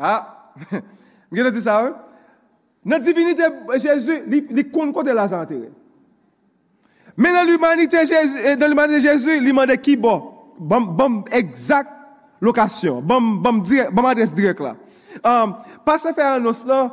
Ha? 0.00 0.14
Mwen 1.30 1.40
gen 1.40 1.54
di 1.56 1.64
sa, 1.64 1.80
ou? 1.86 1.94
Nan 2.84 3.00
divinite 3.00 3.48
Jezu, 3.80 4.20
li 4.28 4.68
kon 4.72 4.92
kote 4.92 5.14
la 5.16 5.28
san 5.30 5.44
enterre. 5.46 5.72
Men 7.16 7.32
nan 7.36 7.48
l'humanite 7.48 8.04
Jezu, 9.00 9.38
li 9.40 9.52
mande 9.56 9.76
ki 9.80 9.96
bo. 9.96 10.18
Bom 10.58 11.22
exact 11.34 11.90
lokasyon. 12.44 13.00
Bom 13.02 14.06
adres 14.06 14.34
direk 14.36 14.60
la. 14.62 14.76
Paswe 15.84 16.10
fè 16.14 16.24
anos 16.26 16.64
la, 16.66 16.90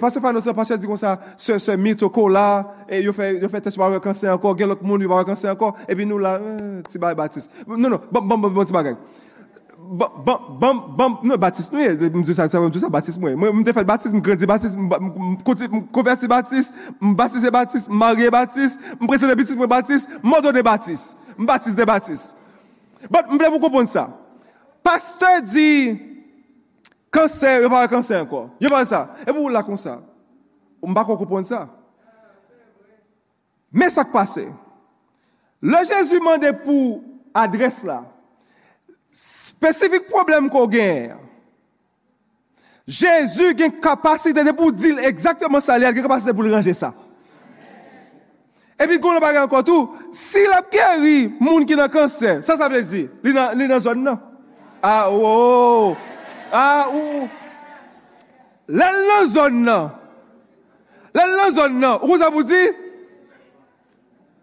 paswe 0.00 0.20
fè 0.20 0.28
anos 0.28 0.46
la, 0.48 0.54
paswe 0.56 0.78
di 0.80 0.88
kon 0.90 0.98
sa, 0.98 1.16
se 1.38 1.76
mito 1.78 2.08
ko 2.12 2.26
la, 2.28 2.64
yo 2.98 3.14
fè 3.14 3.60
tech 3.62 3.78
ba 3.78 3.92
rekansen 3.94 4.32
anko, 4.32 4.54
gen 4.58 4.72
lok 4.72 4.82
moun 4.82 5.02
yo 5.02 5.08
ba 5.08 5.22
rekansen 5.22 5.52
anko, 5.52 5.70
e 5.86 5.94
bi 5.94 6.06
nou 6.08 6.18
la, 6.18 6.36
ti 6.90 6.98
ba 6.98 7.14
batis. 7.14 7.46
Non, 7.68 7.88
non, 7.88 8.00
bon, 8.10 8.26
bon, 8.26 8.50
bon, 8.50 8.66
ti 8.66 8.74
ba 8.74 8.82
gen. 8.82 8.94
Bon, 8.94 8.98
bon, 8.98 8.98
bon, 8.98 8.98
non, 8.98 9.14
batis 9.14 9.23
nou 11.72 11.82
ye, 11.82 12.10
mwen 12.10 12.24
di 12.24 12.34
sa 12.34 12.90
batis 12.92 13.18
mwen. 13.20 13.36
Mwen 13.40 13.66
te 13.66 13.74
fè 13.76 13.84
batis, 13.86 14.14
mwen 14.14 14.24
kredi 14.24 14.48
batis, 14.48 14.78
mwen 14.78 15.36
konverti 15.94 16.30
batis, 16.30 16.72
mwen 17.00 17.18
batise 17.18 17.52
batis, 17.52 17.90
mwen 17.90 18.00
marye 18.00 18.32
batis, 18.32 18.78
mwen 18.96 19.10
prese 19.10 19.28
de 19.28 19.36
batis 19.36 19.60
mwen 19.60 19.70
batis, 19.70 20.08
mwen 20.22 20.42
do 20.44 20.54
de 20.56 20.64
batis, 20.64 21.12
mwen 21.36 21.52
batis 21.52 21.76
de 21.76 21.86
batis. 21.88 22.32
Bon, 23.10 23.22
mwen 23.28 23.38
vle 23.42 23.52
vou 23.52 23.62
kompon 23.68 23.86
sa. 23.90 24.08
Pasteur 24.84 25.44
di... 25.44 25.70
Kanser, 27.14 27.62
yo 27.62 27.70
pa 27.70 27.86
kanser 27.86 28.18
anko. 28.24 28.48
Yo 28.58 28.70
pa 28.72 28.82
sa. 28.88 29.06
E 29.22 29.30
pou 29.30 29.46
ou 29.46 29.52
la 29.52 29.62
kon 29.62 29.78
sa? 29.78 30.00
Ou 30.82 30.90
mba 30.90 31.04
kon 31.06 31.18
kompon 31.20 31.46
sa? 31.46 31.68
Men 33.70 33.92
sak 33.94 34.10
pase. 34.10 34.48
Le 35.62 35.80
Jezu 35.86 36.18
mande 36.22 36.50
pou 36.64 36.98
adres 37.34 37.84
la. 39.14 39.20
Spesifik 39.54 40.08
problem 40.10 40.48
ko 40.50 40.66
gen. 40.70 41.14
Jezu 42.86 43.54
gen 43.56 43.80
kapasite 43.80 44.44
de 44.44 44.52
pou 44.52 44.72
dil 44.74 44.98
ekzaktman 44.98 45.62
sa 45.62 45.78
li, 45.78 45.86
gen 45.86 46.02
kapasite 46.02 46.34
pou 46.34 46.42
li 46.42 46.52
ranger 46.52 46.74
sa. 46.74 46.90
E 48.74 48.88
pi 48.90 48.98
kon 48.98 49.14
la 49.14 49.22
bagan 49.22 49.46
anko 49.46 49.62
tou, 49.62 49.94
si 50.12 50.42
la 50.50 50.58
keri 50.66 51.30
moun 51.38 51.64
ki 51.64 51.78
nan 51.78 51.88
kanser, 51.88 52.42
sa 52.42 52.58
sa 52.58 52.68
vle 52.68 52.82
di? 52.82 53.06
Li 53.22 53.68
nan 53.70 53.80
zon 53.80 54.02
nan? 54.02 54.18
A, 54.82 55.08
ou, 55.08 55.22
ou, 55.22 55.94
ou. 55.94 55.96
A 56.54 56.66
ou, 56.90 57.28
lè 58.68 58.90
lè 58.98 59.20
zon 59.30 59.62
nan, 59.64 59.94
lè 61.14 61.24
lè 61.30 61.46
zon 61.54 61.80
nan, 61.80 62.02
ou 62.02 62.18
sa 62.20 62.28
pou 62.34 62.44
di? 62.44 62.62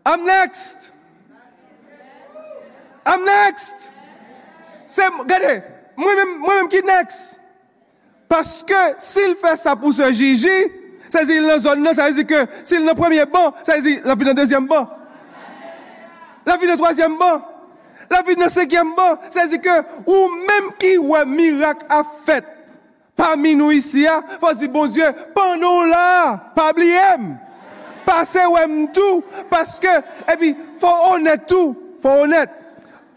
I'm 0.08 0.26
next. 0.26 0.90
I'm 3.06 3.24
next. 3.28 3.91
Se, 4.92 5.08
gade, 5.30 5.60
mwen 6.00 6.36
mèm 6.44 6.70
ki 6.72 6.82
next. 6.84 7.38
Paske, 8.32 8.80
sil 9.04 9.36
fè 9.40 9.56
sa 9.60 9.76
pou 9.80 9.96
se 9.96 10.08
jiji, 10.16 10.58
se 11.12 11.24
zi 11.28 11.40
lè 11.44 11.58
zon 11.64 11.84
nan, 11.84 11.96
se 11.96 12.08
zi 12.18 12.26
ke, 12.28 12.44
sil 12.68 12.84
nan 12.88 12.98
premier 13.00 13.28
ban, 13.32 13.52
se 13.68 13.78
zi 13.84 13.98
la 14.08 14.16
vi 14.16 14.28
nan 14.28 14.36
deuxième 14.36 14.68
ban. 14.68 14.88
La 16.46 16.58
vi 16.58 16.68
nan 16.68 16.78
troisième 16.80 17.18
ban. 17.20 17.44
La 18.10 18.22
vi 18.28 18.36
nan 18.40 18.52
sekyem 18.52 18.96
ban, 18.98 19.20
se 19.32 19.48
zi 19.52 19.60
ke 19.64 19.76
ou 20.06 20.32
menm 20.48 20.72
ki 20.80 20.98
wè 21.00 21.26
mirak 21.28 21.86
a 21.92 22.02
fèt. 22.28 22.48
Pa 23.20 23.36
mi 23.38 23.54
nou 23.56 23.72
isi 23.76 24.08
ya, 24.08 24.22
fò 24.42 24.54
zi 24.58 24.68
bon 24.72 24.90
Diyo, 24.92 25.12
pan 25.36 25.60
nou 25.62 25.86
la, 25.88 26.52
pa 26.56 26.72
bliyem. 26.76 27.36
Pase 28.08 28.44
wèm 28.50 28.88
tou, 28.96 29.22
paske, 29.52 29.92
epi, 30.32 30.56
fò 30.82 30.92
onèt 31.14 31.46
tou, 31.52 31.76
fò 32.04 32.24
onèt. 32.26 32.61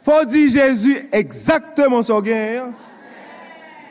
Fò 0.05 0.25
di 0.29 0.49
Jésus, 0.53 1.09
ekzaktèman 1.17 2.05
so 2.05 2.21
gen. 2.25 2.75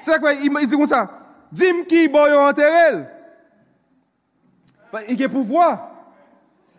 Se 0.04 0.20
kwa, 0.22 0.34
i 0.36 0.50
di 0.50 0.78
kon 0.78 0.90
sa, 0.90 1.08
dim 1.50 1.82
ki 1.90 2.06
bo 2.14 2.28
yo 2.30 2.44
anterel. 2.48 3.04
I 5.10 5.18
ke 5.18 5.30
pou 5.32 5.42
vwa. 5.48 5.72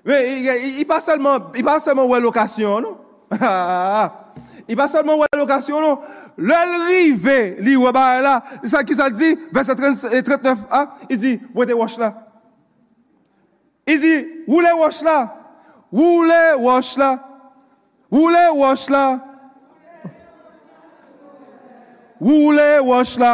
I 0.07 0.85
pa 0.87 1.01
selman 1.03 2.07
wè 2.11 2.21
lokasyon, 2.23 2.87
nou? 2.87 3.01
I 4.69 4.77
pa 4.77 4.87
salman 4.89 5.19
wè 5.21 5.29
lokasyon 5.37 5.83
nou 5.83 5.99
Lè 6.45 6.61
l'rive 6.71 7.39
li 7.65 7.77
wè 7.79 7.93
ba 7.95 8.21
la 8.25 8.35
Sa 8.69 8.83
ki 8.87 8.97
sa 8.97 9.11
di 9.13 9.35
Verset 9.55 9.79
39 9.79 10.65
I 11.11 11.19
di 11.21 11.35
wè 11.55 11.67
te 11.69 11.77
wòch 11.77 11.99
la 12.01 12.11
I 13.87 13.99
di 14.01 14.15
wè 14.49 14.65
le 14.65 14.75
wòch 14.81 15.03
la 15.07 15.19
Wè 15.95 16.11
le 16.31 16.43
wòch 16.65 16.97
la 17.01 17.13
Wè 17.13 17.34
le 18.35 18.45
wòch 18.61 18.91
la 18.91 19.05
Wè 22.21 22.37
le 22.57 22.69
wòch 22.89 23.19
la 23.19 23.33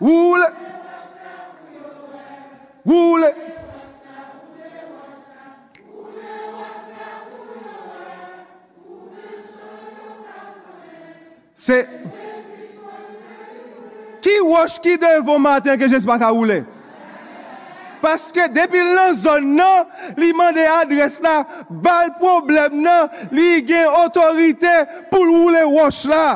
Wè 0.00 0.18
le 0.40 0.48
Wè 2.84 3.18
le 3.22 3.32
Se, 11.64 11.78
ki 14.20 14.32
wosh 14.44 14.80
ki 14.84 14.98
devon 15.00 15.40
maten 15.40 15.78
ke 15.80 15.86
jes 15.88 16.04
baka 16.04 16.28
oule? 16.34 16.58
Paske 18.04 18.48
depi 18.52 18.82
lan 18.94 19.14
zon 19.16 19.54
nan, 19.56 19.88
li 20.20 20.32
mande 20.36 20.64
adres 20.68 21.16
la, 21.24 21.38
bal 21.70 22.12
problem 22.20 22.82
nan, 22.84 23.08
li 23.32 23.62
gen 23.64 23.88
otorite 24.04 24.74
pou 25.12 25.24
oule 25.44 25.64
wosh 25.72 26.04
la. 26.10 26.26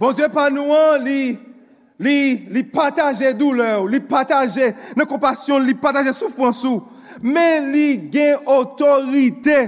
Bon 0.00 0.16
die 0.16 0.28
pa 0.32 0.46
nou 0.52 0.76
an, 0.76 1.02
li 1.04 2.62
pataje 2.72 3.32
doule 3.36 3.66
ou, 3.80 3.88
li 3.88 4.00
pataje 4.00 4.74
ne 4.96 5.08
kompasyon, 5.08 5.64
li 5.64 5.76
pataje 5.80 6.12
soufwansou. 6.16 6.84
men 7.20 7.70
li 7.72 7.86
gen 8.12 8.48
otorite 8.48 9.58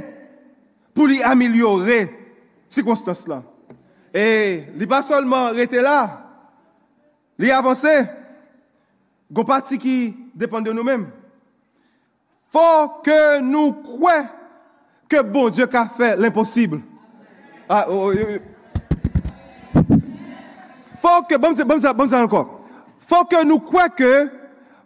pou 0.96 1.08
li 1.08 1.20
amilyore 1.24 2.04
si 2.72 2.84
konstans 2.84 3.26
la. 3.28 3.42
E 4.12 4.24
li 4.76 4.86
ba 4.86 5.00
solman 5.02 5.54
rete 5.56 5.80
la, 5.80 5.98
li 7.40 7.50
avanse, 7.50 7.94
gon 9.32 9.48
pati 9.48 9.78
ki 9.80 9.96
depande 10.36 10.74
nou 10.76 10.84
men. 10.84 11.06
Fò 12.52 13.00
ke 13.04 13.40
nou 13.40 13.72
kwe 13.80 14.18
ke 15.08 15.22
bon 15.24 15.48
Diyo 15.52 15.68
ka 15.72 15.86
fè 15.96 16.12
l'imposible. 16.20 16.82
Ah, 17.68 17.86
oh, 17.88 18.12
oh, 18.12 18.12
Fò 21.00 21.22
ke, 21.28 21.38
bon 21.40 21.56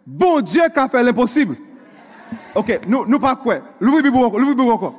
bon 0.05 0.41
Diyo 0.41 0.69
ka 0.71 0.87
fè 0.87 1.03
l'imposible. 1.03 1.59
Ok, 2.55 2.79
nou 2.87 3.19
pa 3.19 3.35
kwe. 3.37 3.59
Louvri 3.83 4.07
bibou 4.07 4.25
anko, 4.25 4.39
louvri 4.39 4.55
bibou 4.55 4.73
anko. 4.73 4.93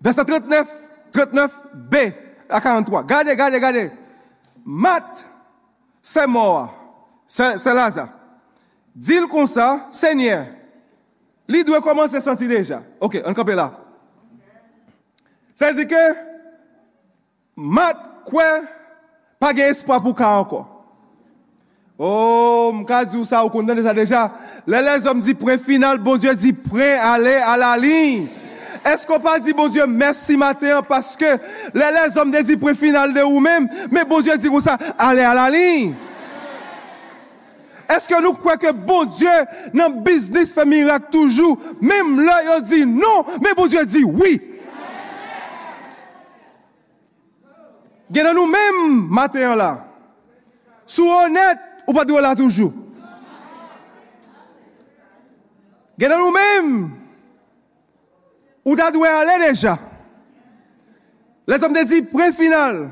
Verset 0.00 0.24
39, 0.24 0.72
39b, 1.12 2.02
a 2.50 2.60
43. 2.60 3.02
Gade, 3.06 3.36
gade, 3.36 3.60
gade. 3.60 3.90
Mat, 4.64 5.24
se 6.02 6.26
mò, 6.26 6.68
se 7.26 7.74
laza. 7.74 8.08
Dil 8.94 9.28
kon 9.30 9.46
sa, 9.46 9.86
se 9.94 10.14
nye. 10.14 10.36
Li 11.50 11.62
dwe 11.66 11.80
koman 11.82 12.10
se 12.10 12.20
senti 12.22 12.48
deja. 12.50 12.82
Ok, 13.00 13.20
an 13.26 13.36
kapè 13.36 13.56
la. 13.58 13.70
Se 15.58 15.70
zike, 15.76 16.02
mat, 17.56 17.98
kwe, 18.28 18.46
pa 19.40 19.54
gen 19.56 19.72
espwa 19.72 20.00
pou 20.02 20.16
ka 20.16 20.28
anko. 20.40 20.64
Oh, 22.00 22.72
mka 22.72 23.02
di 23.04 23.18
ou 23.20 23.28
sa, 23.28 23.42
ou 23.44 23.52
konden 23.52 23.76
de 23.76 23.82
sa 23.84 23.92
deja. 23.92 24.22
Le 24.64 24.78
le 24.80 24.94
zom 25.04 25.20
di 25.20 25.34
pre 25.36 25.58
final, 25.60 25.98
bon 26.00 26.16
Diyo 26.16 26.32
di 26.32 26.54
pre 26.56 26.94
ale 26.96 27.34
a 27.44 27.58
la 27.60 27.74
lin. 28.84 28.92
Esko 28.92 29.18
pa 29.22 29.38
di 29.38 29.52
bon 29.56 29.68
Diyo 29.68 29.86
mersi 29.86 30.36
maten, 30.40 30.82
paske 30.88 31.38
le 31.74 31.90
le 31.94 32.04
zom 32.14 32.30
de 32.30 32.42
di 32.42 32.56
pre 32.56 32.74
final 32.74 33.14
de 33.14 33.22
ou 33.22 33.40
men, 33.40 33.68
me 33.90 34.04
bon 34.04 34.20
Diyo 34.20 34.36
di 34.40 34.48
ou 34.48 34.60
sa, 34.60 34.78
ale 34.98 35.24
a 35.24 35.34
la 35.34 35.48
lin. 35.50 35.94
Eske 37.90 38.20
nou 38.22 38.38
kwa 38.38 38.56
ke 38.60 38.72
bon 38.72 39.08
Diyo 39.10 39.32
nan 39.76 40.00
biznis 40.04 40.54
fe 40.56 40.64
mirak 40.64 41.10
toujou, 41.12 41.58
mem 41.80 42.20
la 42.24 42.42
yo 42.48 42.60
di 42.60 42.84
non, 42.86 43.26
me 43.42 43.54
bon 43.56 43.68
Diyo 43.68 43.84
di 43.84 44.04
oui. 44.04 44.38
Genan 48.10 48.34
nou 48.34 48.50
men 48.50 48.78
maten 49.12 49.58
la, 49.60 49.74
sou 50.88 51.06
honet, 51.06 51.70
Ou 51.90 51.96
pa 51.96 52.04
diwe 52.06 52.20
la 52.22 52.36
toujou? 52.38 52.70
Gen 55.98 56.12
nan 56.12 56.20
nou 56.22 56.30
men? 56.30 56.68
Ou 58.64 58.76
ta 58.76 58.90
diwe 58.92 59.08
ale 59.08 59.38
deja? 59.42 59.78
Les 61.48 61.62
om 61.66 61.72
de 61.74 61.84
di 61.88 62.02
pre-final. 62.06 62.88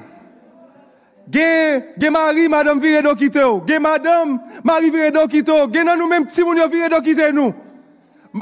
Gen 1.30 2.12
mari 2.12 2.48
madame 2.48 2.80
vire 2.80 3.02
do 3.02 3.14
kite 3.16 3.44
ou. 3.44 3.62
Gen 3.66 3.82
madame 3.82 4.40
mari 4.64 4.90
vire 4.90 5.12
do 5.12 5.28
kite 5.28 5.52
ou. 5.52 5.70
Gen 5.72 5.86
nan 5.86 5.98
nou 6.00 6.08
men 6.08 6.26
pti 6.26 6.44
moun 6.44 6.58
yo 6.58 6.68
vire 6.72 6.88
do 6.88 7.00
kite 7.04 7.30
nou. 7.36 7.52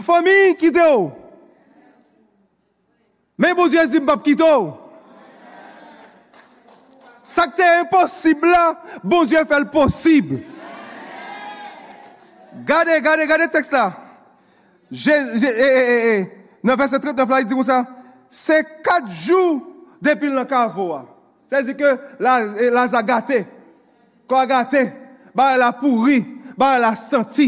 Fomi 0.07 0.55
kite 0.61 0.83
ou. 0.95 1.11
Men 3.37 3.57
bo 3.59 3.67
diye 3.69 3.87
di 3.91 4.01
mbap 4.01 4.23
kite 4.25 4.47
ou. 4.47 4.75
Sa 7.27 7.49
ke 7.51 7.59
te 7.59 7.67
imposible 7.83 8.47
la, 8.47 8.77
bon 9.03 9.27
Diyo 9.27 9.43
fè 9.51 9.59
l'possible. 9.65 10.45
Gade, 12.67 13.01
gade, 13.03 13.27
gade 13.27 13.49
tek 13.51 13.67
sa. 13.67 13.89
Je, 14.91 15.11
je, 15.43 15.51
e, 15.51 15.67
e, 15.67 15.97
e, 16.12 16.36
e. 16.66 16.68
Non 16.68 16.76
fè 16.76 16.88
se 16.90 16.98
tret, 16.98 17.14
non 17.14 17.26
fè 17.26 17.38
la, 17.38 17.46
di 17.46 17.55
kou 17.55 17.66
sa. 17.66 17.85
Se 18.29 18.59
kat 18.83 19.07
jou 19.12 19.61
depil 20.02 20.35
nan 20.35 20.48
kavo 20.50 20.90
a. 20.96 21.05
Se 21.50 21.62
di 21.62 21.76
ke 21.79 21.92
la 22.18 22.87
zagate. 22.90 23.44
Kwa 24.26 24.46
gate, 24.50 24.83
ba 25.35 25.52
la 25.57 25.70
pouri, 25.72 26.18
ba 26.59 26.79
la 26.83 26.94
senti. 26.98 27.46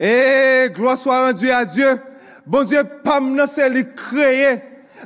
E, 0.00 0.68
gloa 0.74 0.96
swa 0.96 1.26
rendu 1.28 1.52
a 1.52 1.64
Diyo. 1.64 1.98
Bon 2.46 2.66
Diyo 2.66 2.82
pam 3.04 3.34
nan 3.36 3.46
se 3.46 3.68
li 3.68 3.84
kreye. 3.94 4.56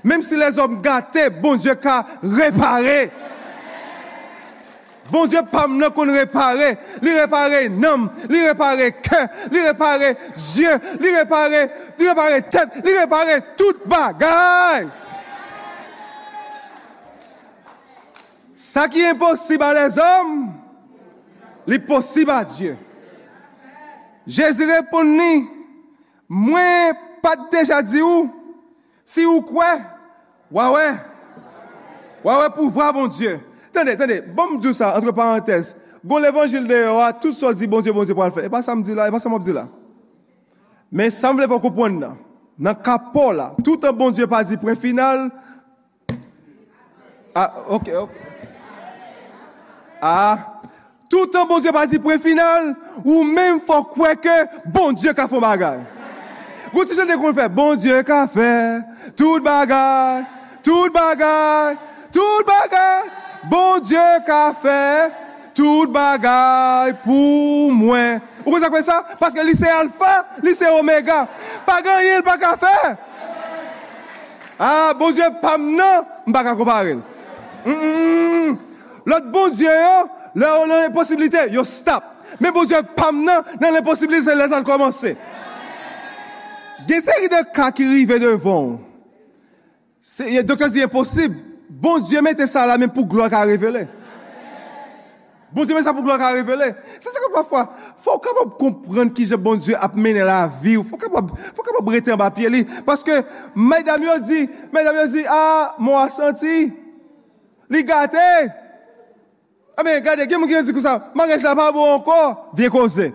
Mem 0.05 0.23
si 0.23 0.37
les 0.37 0.57
om 0.59 0.81
gate, 0.83 1.29
bon 1.43 1.61
Diyo 1.61 1.75
ka 1.77 2.01
repare. 2.23 3.11
Bon 5.11 5.29
Diyo 5.29 5.43
pam 5.51 5.79
nan 5.79 5.93
kon 5.95 6.11
repare. 6.13 6.75
Li 7.05 7.15
repare 7.17 7.69
nam, 7.69 8.09
li 8.31 8.43
repare 8.47 8.91
ke, 9.05 9.21
li 9.53 9.63
repare 9.67 10.15
zye, 10.33 10.77
li 11.01 11.15
repare 11.17 12.41
tet, 12.51 12.79
li 12.85 12.95
repare 12.99 13.41
tout 13.59 13.85
bagay. 13.91 14.89
Sa 18.55 18.87
ki 18.89 19.03
imposib 19.11 19.63
a 19.67 19.73
les 19.77 19.99
om, 20.01 20.39
li 21.69 21.81
posib 21.85 22.31
a 22.33 22.41
Diyo. 22.49 22.79
Jezi 24.25 24.65
repon 24.71 25.11
ni, 25.19 25.43
mwen 26.33 26.97
pat 27.21 27.51
deja 27.53 27.83
di 27.85 28.01
ou, 28.01 28.31
Si 29.05 29.27
ou 29.29 29.43
kwe, 29.45 29.69
wawe, 30.51 30.85
wawe 32.25 32.49
pou 32.57 32.73
vwa 32.73 32.89
bon 32.97 33.11
Diyo. 33.75 33.85
Tende, 33.85 33.97
tende, 33.97 34.21
bom 34.35 34.59
dou 34.63 34.75
sa, 34.75 34.95
entre 34.97 35.13
parenthèse, 35.13 35.75
goun 36.05 36.23
l'Evangile 36.23 36.69
de 36.69 36.85
yo 36.85 36.99
a, 37.03 37.13
tout 37.13 37.33
so 37.33 37.53
di 37.53 37.67
bon 37.67 37.83
Diyo, 37.83 37.95
bon 37.95 38.05
Diyo 38.07 38.15
pou 38.15 38.25
al 38.25 38.33
fè. 38.35 38.47
E 38.47 38.53
pa 38.53 38.63
sa 38.63 38.77
mdi 38.77 38.95
la, 38.95 39.09
e 39.09 39.15
pa 39.15 39.19
sa 39.19 39.33
mdi 39.33 39.55
la. 39.55 39.67
Men 40.95 41.11
sa 41.11 41.33
mble 41.35 41.49
pou 41.51 41.63
koupon 41.65 41.99
nan. 41.99 42.21
Nan 42.59 42.79
kapo 42.79 43.33
la, 43.35 43.51
tout 43.67 43.83
an 43.85 43.97
bon 43.99 44.15
Diyo 44.15 44.29
pa 44.31 44.45
di 44.47 44.59
pre 44.61 44.77
final. 44.79 45.27
A, 47.35 47.49
ok, 47.75 47.91
ok. 48.05 48.21
A, 50.05 50.15
tout 51.11 51.35
an 51.41 51.51
bon 51.51 51.65
Diyo 51.65 51.75
pa 51.75 51.87
di 51.91 51.99
pre 51.99 52.21
final, 52.23 52.71
ou 53.03 53.27
men 53.27 53.59
fò 53.67 53.83
kwe 53.91 54.15
ke 54.23 54.39
bon 54.71 54.95
Diyo 54.95 55.17
ka 55.19 55.27
fò 55.31 55.43
bagay. 55.43 55.83
Gouti 56.75 56.95
jen 56.95 57.11
de 57.11 57.19
kon 57.19 57.35
fè, 57.35 57.51
bon 57.51 57.75
Diyo 57.79 57.99
ka 58.07 58.25
fè, 58.31 58.55
tout 59.19 59.43
bagay, 59.43 60.25
tout 60.63 60.95
bagay, 60.95 61.77
tout 62.15 62.47
bagay, 62.47 63.24
bon 63.51 63.81
Diyo 63.85 64.05
ka 64.27 64.55
fè, 64.63 65.11
tout 65.57 65.91
bagay 65.93 66.95
pou 67.05 67.71
mwen. 67.75 68.23
Ou 68.45 68.53
kon 68.53 68.63
sa 68.63 68.71
kwen 68.73 68.85
sa? 68.87 69.01
Paske 69.21 69.45
lise 69.47 69.69
alfa, 69.71 70.13
lise 70.45 70.69
omega, 70.75 71.25
pa 71.67 71.81
ganyen 71.85 72.25
pa 72.27 72.37
ka 72.41 72.55
fè. 72.61 72.77
Ah, 74.59 74.93
bon 74.99 75.15
Diyo 75.15 75.31
pam 75.43 75.71
nan, 75.77 76.09
mba 76.27 76.45
ka 76.47 76.57
koparel. 76.59 77.03
Lot 79.05 79.31
bon 79.33 79.55
Diyo 79.55 79.73
yo, 79.73 79.95
lè 80.35 80.51
ou 80.59 80.67
nan 80.71 80.87
lè 80.87 80.91
posibilite, 80.95 81.49
yo 81.55 81.65
stop. 81.69 82.11
Men 82.41 82.55
bon 82.55 82.69
Diyo 82.69 82.83
pam 82.97 83.23
nan, 83.27 83.47
nan 83.61 83.75
lè 83.77 83.85
posibilite, 83.87 84.35
lè 84.37 84.49
san 84.53 84.67
komanse. 84.67 85.15
Gen 86.89 87.01
seri 87.05 87.31
de 87.33 87.41
ka 87.55 87.71
ki 87.73 87.87
rive 87.89 88.19
devon, 88.21 88.77
se 90.05 90.43
do 90.45 90.57
kazi 90.61 90.83
e 90.85 90.89
posib, 90.91 91.37
bon 91.81 91.99
Diyo 92.05 92.23
mette 92.23 92.47
sa 92.51 92.67
la 92.69 92.79
men 92.79 92.91
pou 92.93 93.07
gloa 93.09 93.31
ka 93.33 93.43
revele. 93.49 93.87
Bon 95.55 95.67
Diyo 95.67 95.77
mette 95.77 95.87
sa 95.89 95.95
pou 95.95 96.07
gloa 96.07 96.19
ka 96.21 96.33
revele. 96.37 96.71
Se 97.01 97.11
se 97.11 97.23
kon 97.23 97.35
pa 97.35 97.45
fwa, 97.49 97.65
fwa 98.05 98.19
ka 98.23 98.35
pa 98.39 98.47
komprende 98.61 99.15
ki 99.17 99.27
je 99.31 99.39
bon 99.41 99.61
Diyo 99.61 99.79
ap 99.83 99.97
mene 99.99 100.25
la 100.27 100.45
vi, 100.49 100.77
fwa 100.79 101.01
ka 101.01 101.11
pa 101.11 101.85
brete 101.85 102.15
an 102.15 102.21
ba 102.21 102.31
pye 102.35 102.51
li, 102.53 102.65
paske 102.87 103.23
may 103.55 103.85
dam 103.87 104.03
yo 104.03 104.19
di, 104.23 104.45
may 104.73 104.87
dam 104.87 105.01
yo 105.03 105.09
di, 105.13 105.25
a, 105.27 105.75
mou 105.83 105.99
a 105.99 106.07
santi, 106.13 106.69
li 107.71 107.83
gate, 107.87 108.29
a 109.75 109.87
men 109.87 109.99
gade, 110.05 110.29
gen 110.31 110.41
mou 110.41 110.51
gen 110.51 110.67
di 110.67 110.75
kousa, 110.77 110.97
manrej 111.19 111.43
la 111.45 111.57
pa 111.59 111.73
bon 111.75 111.99
anko, 111.99 112.21
vie 112.57 112.71
koze, 112.73 113.11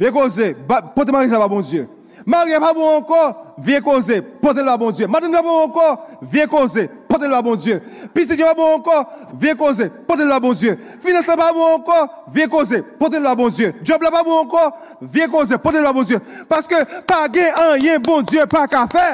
vie 0.00 0.14
koze, 0.14 0.54
pote 0.96 1.12
manrej 1.12 1.34
la 1.34 1.44
pa 1.44 1.52
bon 1.52 1.66
Diyo. 1.66 1.90
Marye 2.26 2.58
pa 2.60 2.72
bon 2.72 2.98
anko, 2.98 3.20
vie 3.58 3.80
koze, 3.84 4.20
pote 4.40 4.62
lwa 4.62 4.78
bon 4.78 4.92
Diyo. 4.92 5.08
Maden 5.08 5.32
pa 5.32 5.42
bon 5.42 5.66
anko, 5.66 5.88
vie 6.32 6.46
koze, 6.48 6.86
pote 7.14 7.28
lwa 7.30 7.42
bon 7.42 7.56
Diyo. 7.56 7.78
Pisi 8.14 8.36
ki 8.36 8.42
pa 8.42 8.54
bon 8.58 8.74
anko, 8.78 8.96
vie 9.38 9.54
koze, 9.54 9.86
pote 10.08 10.26
lwa 10.26 10.40
bon 10.42 10.54
Diyo. 10.58 10.74
Finese 11.02 11.36
pa 11.38 11.52
bon 11.54 11.76
anko, 11.76 11.98
vie 12.34 12.48
koze, 12.50 12.82
pote 12.98 13.20
lwa 13.22 13.36
bon 13.38 13.54
Diyo. 13.54 13.70
Job 13.82 14.02
la 14.02 14.10
pa 14.10 14.24
bon 14.26 14.42
anko, 14.42 14.64
vie 15.00 15.28
koze, 15.30 15.58
pote 15.62 15.78
lwa 15.78 15.92
bon 15.94 16.08
Diyo. 16.08 16.18
Paske 16.50 16.82
pa 17.06 17.24
gen 17.30 17.54
an 17.54 17.78
yen 17.78 18.02
bon 18.02 18.26
Diyo 18.26 18.48
pa 18.50 18.66
ka 18.66 18.88
fe. 18.90 19.06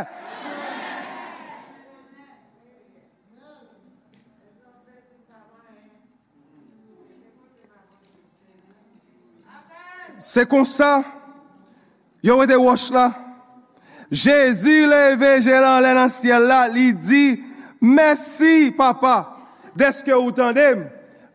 Se 10.21 10.45
kon 10.49 10.67
sa, 10.69 11.01
Yo 12.21 12.35
wè 12.37 12.45
te 12.45 12.57
wòch 12.61 12.91
la, 12.93 13.07
Jezi 14.11 14.83
le 14.91 15.15
veje 15.17 15.55
lan 15.63 15.81
lè 15.81 15.95
nan 15.97 16.11
siel 17.81 17.89
la, 17.89 18.15
li 18.15 18.67
di, 18.67 18.71
Mèsi 18.71 18.73
papa, 18.77 19.37
deske 19.75 20.13
ou 20.13 20.31
tendem, 20.31 20.89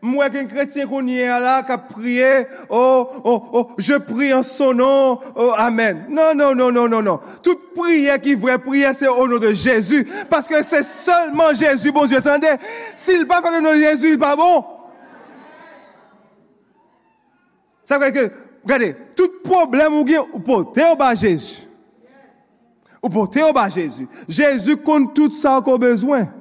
Mwè 0.06 0.28
gen 0.30 0.46
kretien 0.46 0.86
kounye 0.86 1.26
la, 1.42 1.62
Ka 1.66 1.78
priye, 1.78 2.46
Oh, 2.68 3.08
oh, 3.24 3.48
oh, 3.52 3.70
je 3.78 3.98
priye 3.98 4.34
an 4.36 4.44
son 4.44 4.74
non, 4.74 5.18
Oh, 5.34 5.52
amen. 5.58 6.06
Non, 6.08 6.34
non, 6.34 6.54
non, 6.54 6.70
non, 6.70 6.88
non, 6.88 7.02
non. 7.02 7.18
Tout 7.42 7.72
priye 7.74 8.14
ki 8.22 8.36
vwè 8.36 8.58
priye, 8.62 8.92
Se 8.94 9.08
ou 9.08 9.26
nou 9.26 9.40
de 9.42 9.52
Jezi, 9.54 10.04
Paske 10.30 10.62
se 10.62 10.84
solman 10.86 11.54
Jezi, 11.54 11.90
bon 11.90 12.06
Dieu 12.06 12.20
tende, 12.20 12.54
Sil 12.94 13.26
pa 13.26 13.42
fè 13.42 13.58
nou 13.58 13.74
Jezi, 13.74 14.14
il 14.14 14.18
pa 14.18 14.36
bon. 14.36 14.62
Sa 17.86 17.98
fè 18.02 18.12
ke, 18.14 18.30
Gade, 18.66 18.96
tout 19.16 19.42
problem 19.44 19.94
ou 20.00 20.06
gen, 20.06 20.26
ou 20.34 20.42
pote 20.42 20.82
ou 20.82 20.98
ba 20.98 21.14
Jezu. 21.14 21.66
Ou 22.98 23.10
pote 23.10 23.42
ou 23.42 23.54
ba 23.54 23.68
Jezu. 23.70 24.08
Jezu 24.26 24.76
kont 24.82 25.14
tout 25.14 25.34
sa 25.38 25.60
kon 25.62 25.78
bezwen. 25.78 26.26
Gouti 26.26 26.35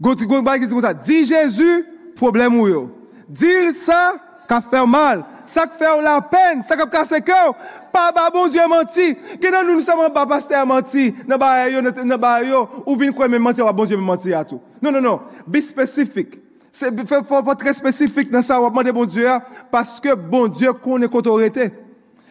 goun 0.00 0.44
ba 0.44 0.58
ki 0.58 0.66
di 0.66 0.74
kon 0.74 0.84
sa, 0.84 0.94
di 0.94 1.22
Jezu, 1.28 1.84
problem 2.18 2.60
ou 2.60 2.68
yo. 2.68 2.82
Dil 3.28 3.72
sa, 3.76 4.14
ka 4.48 4.60
fè 4.64 4.84
mal. 4.86 5.24
Ka 5.44 5.66
fè 5.68 5.90
ou 5.92 6.02
la 6.04 6.18
pen, 6.24 6.62
sa 6.64 6.76
ka 6.78 6.86
kase 6.90 7.20
kè 7.24 7.36
ou. 7.48 7.56
Pa 7.92 8.08
ba 8.16 8.26
bon 8.32 8.48
Diyo 8.50 8.64
manti. 8.70 9.12
Genan 9.42 9.66
nou 9.66 9.76
nou 9.78 9.84
seman 9.84 10.12
ba 10.14 10.24
paste 10.28 10.56
a 10.56 10.64
manti. 10.66 11.10
Ne 11.28 11.38
ba 11.40 11.68
yo, 11.70 11.82
ne 11.84 12.18
ba 12.20 12.38
yo. 12.42 12.64
Ou 12.84 12.96
vin 13.00 13.12
kwen 13.14 13.30
men 13.30 13.42
manti, 13.44 13.62
ou 13.62 13.68
ba 13.68 13.76
bon 13.76 13.88
Diyo 13.88 14.00
men 14.00 14.08
manti 14.08 14.34
a 14.34 14.44
tou. 14.44 14.62
Non, 14.80 14.90
non, 14.90 15.04
non. 15.04 15.20
Be 15.46 15.62
spesifik. 15.62 16.40
Fè 16.74 16.90
fò 17.28 17.54
tre 17.60 17.74
spesifik 17.76 18.32
nan 18.34 18.42
sa 18.42 18.58
wapman 18.62 18.88
de 18.88 18.94
bon 18.96 19.08
Diyo. 19.08 19.36
Paske 19.72 20.16
bon 20.16 20.48
Diyo 20.48 20.74
konen 20.80 21.12
kontorete. 21.12 21.70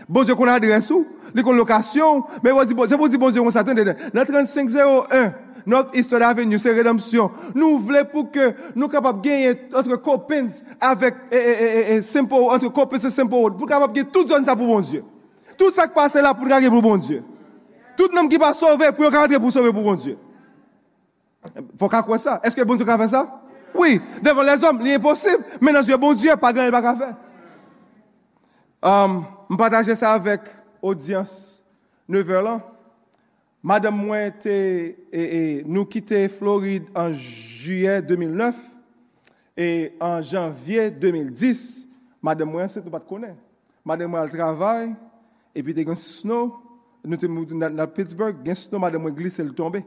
Bon 0.09 0.25
Diyo 0.25 0.37
konen 0.39 0.57
adresou. 0.57 1.05
Li 1.33 1.45
kon 1.45 1.57
lokasyon. 1.57 2.25
Men 2.43 2.57
wè 2.57 2.67
di 2.67 2.75
bon 2.75 2.89
Diyo 2.89 3.45
kon 3.45 3.53
saten 3.53 3.77
dene. 3.77 3.95
Nan 4.11 4.25
3501, 4.25 5.31
not 5.65 5.93
Eastern 5.97 6.25
Avenue, 6.27 6.59
se 6.59 6.71
redempsyon. 6.73 7.31
Nou 7.57 7.79
vle 7.83 8.03
pou 8.09 8.27
ke 8.33 8.51
nou 8.75 8.91
kapap 8.91 9.21
genye 9.25 9.53
entre 9.71 9.99
Kopins 10.03 10.63
avek 10.83 11.19
e 11.33 11.99
Simple, 12.05 12.49
entre 12.55 12.71
Kopins 12.73 13.07
e 13.07 13.13
Simple 13.13 13.39
Road. 13.39 13.59
Pou 13.59 13.69
kapap 13.69 13.95
genye 13.95 14.09
tout 14.13 14.29
zon 14.29 14.47
sa 14.47 14.57
pou 14.59 14.71
bon 14.71 14.83
Diyo. 14.85 15.05
Tout 15.59 15.75
sa 15.75 15.87
k 15.89 15.95
pase 15.95 16.21
la 16.23 16.33
pou 16.35 16.49
kage 16.49 16.71
pou 16.73 16.83
bon 16.83 17.01
Diyo. 17.01 17.21
Tout 17.99 18.13
nam 18.15 18.29
ki 18.31 18.41
pa 18.41 18.53
sove 18.57 18.89
pou 18.95 19.05
yo 19.05 19.13
kage 19.13 19.39
pou 19.39 19.53
sove 19.53 19.71
pou 19.73 19.85
bon 19.85 19.99
Diyo. 19.99 20.17
Fò 21.79 21.89
kakwe 21.91 22.19
sa? 22.23 22.39
Eske 22.43 22.65
bon 22.67 22.79
Diyo 22.79 22.89
ka 22.89 22.99
fe 23.01 23.11
sa? 23.13 23.27
Oui, 23.73 23.99
devant 24.21 24.43
les 24.43 24.63
hommes, 24.63 24.81
l'impossible. 24.81 25.43
Men 25.59 25.73
nan 25.73 25.85
sou 25.85 25.97
bon 25.97 26.13
Dieu, 26.13 26.35
pa 26.37 26.53
gen, 26.53 26.69
pa 26.73 26.81
ka 26.83 26.93
fe. 26.99 27.09
M 28.83 29.57
pataje 29.57 29.95
sa 29.97 30.13
avek 30.17 30.49
audience 30.83 31.63
Neuverland. 32.07 32.61
Madame 33.63 33.95
mwen 35.13 35.29
te, 35.29 35.69
nou 35.69 35.85
kite 35.85 36.25
Floride 36.33 36.89
en 36.97 37.13
juye 37.13 37.99
2009 38.01 38.61
e 39.53 39.67
en 40.01 40.23
janvye 40.25 40.87
2010, 40.97 41.85
Madame 42.23 42.49
mwen 42.49 42.71
se 42.71 42.81
te 42.81 42.89
pat 42.89 43.05
konen. 43.05 43.35
Madame 43.85 44.09
mwen 44.09 44.23
al 44.23 44.31
travay, 44.33 44.87
epi 45.53 45.75
te 45.77 45.85
gen 45.85 45.99
snow, 45.99 46.55
nou 47.05 47.19
te 47.21 47.29
mou 47.29 47.45
nan 47.59 47.83
Pittsburgh, 47.93 48.41
gen 48.45 48.57
snow, 48.57 48.81
Madame 48.81 49.05
mwen 49.05 49.17
glisse 49.17 49.43
l 49.45 49.53
tombe. 49.53 49.83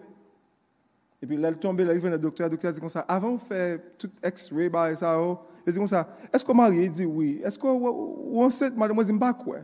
Et 1.22 1.26
puis 1.26 1.38
là, 1.38 1.48
elle 1.48 1.56
tombe, 1.56 1.80
là, 1.80 1.94
il 1.94 1.98
vient 1.98 2.10
le 2.10 2.18
docteur, 2.18 2.46
le 2.46 2.50
docteur 2.50 2.72
dit 2.74 2.78
comme 2.78 2.90
ça, 2.90 3.00
avant 3.00 3.32
de 3.32 3.40
faire 3.40 3.78
tout 3.96 4.10
X-ray, 4.22 4.68
bah, 4.68 4.94
ça, 4.94 5.18
oh, 5.18 5.38
il 5.66 5.72
dit 5.72 5.78
comme 5.78 5.86
ça, 5.86 6.06
est-ce 6.30 6.44
qu'on 6.44 6.54
marie? 6.54 6.84
Il 6.84 6.92
dit 6.92 7.06
oui. 7.06 7.40
Est-ce 7.42 7.58
qu'on 7.58 8.42
enceinte, 8.44 8.76
mademoiselle, 8.76 9.14
il 9.14 9.18
dit 9.18 9.42
quoi? 9.42 9.58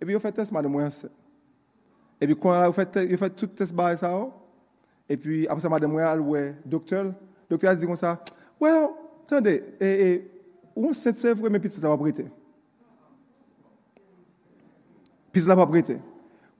Et 0.00 0.04
puis 0.04 0.14
il 0.14 0.20
fait 0.20 0.32
test, 0.32 0.50
mademoiselle, 0.50 0.88
enceinte. 0.88 1.12
Et 2.20 2.26
puis 2.26 2.36
quand 2.36 2.66
il 2.66 2.72
fait, 2.72 3.06
il 3.08 3.16
fait 3.16 3.30
tout 3.30 3.46
test, 3.46 3.72
bah, 3.72 3.96
ça, 3.96 4.18
oh, 4.18 4.32
et 5.08 5.16
puis 5.16 5.46
après 5.46 5.60
ça, 5.60 5.68
mademoiselle, 5.68 6.20
ouais, 6.20 6.54
docteur, 6.64 7.04
le 7.04 7.14
docteur 7.48 7.74
dit 7.76 7.86
comme 7.86 7.96
ça, 7.96 8.20
well, 8.60 8.88
attendez, 9.24 9.62
et, 9.80 10.08
et, 10.08 10.30
ou 10.74 10.88
enceinte, 10.88 11.16
c'est 11.16 11.32
vrai, 11.32 11.48
mais 11.50 11.58
petite, 11.58 11.80
ça 11.80 11.88
va 11.88 11.96
prêter. 11.96 12.26
Petite, 15.32 15.48
ça 15.48 15.54
va 15.54 15.66
prêter. 15.66 15.98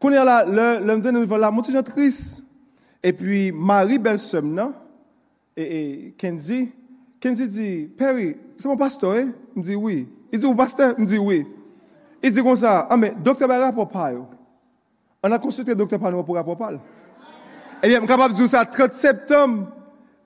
Quand 0.00 0.10
il 0.10 0.14
y 0.14 0.16
a 0.16 0.24
là, 0.24 0.44
le, 0.44 0.84
le, 0.84 1.00
le, 1.00 1.24
le, 1.26 1.36
la 1.38 1.50
montée 1.50 1.72
triste, 1.82 2.46
Et 3.06 3.12
puis, 3.12 3.52
Marie 3.52 4.00
Belsem 4.00 4.52
nan, 4.52 4.72
et 5.56 6.12
Kenzie, 6.18 6.72
Kenzie 7.20 7.46
di, 7.46 7.86
Perry, 7.96 8.36
c'est 8.56 8.66
mon 8.66 8.76
pasteur, 8.76 9.14
eh? 9.14 9.28
Il 9.54 9.62
dit 9.62 9.76
oui. 9.76 10.08
Il 10.32 10.40
dit, 10.40 10.46
ou 10.46 10.56
pasteur? 10.56 10.94
Il 10.98 11.06
dit 11.06 11.18
oui. 11.18 11.46
Il 12.20 12.32
dit 12.32 12.42
kon 12.42 12.56
sa, 12.56 12.80
ah, 12.90 12.96
mais, 12.96 13.14
doktor 13.22 13.46
ba 13.46 13.58
rapopal. 13.58 14.24
On 15.22 15.30
a 15.30 15.38
konsulte 15.38 15.70
doktor 15.78 16.00
pa 16.02 16.10
nou 16.10 16.26
pou 16.26 16.34
rapopal. 16.34 16.80
Et 17.86 17.88
bien, 17.88 18.00
m'kapab 18.00 18.32
di 18.34 18.42
ou 18.42 18.50
sa, 18.50 18.64
30 18.66 18.94
septembre 18.98 19.68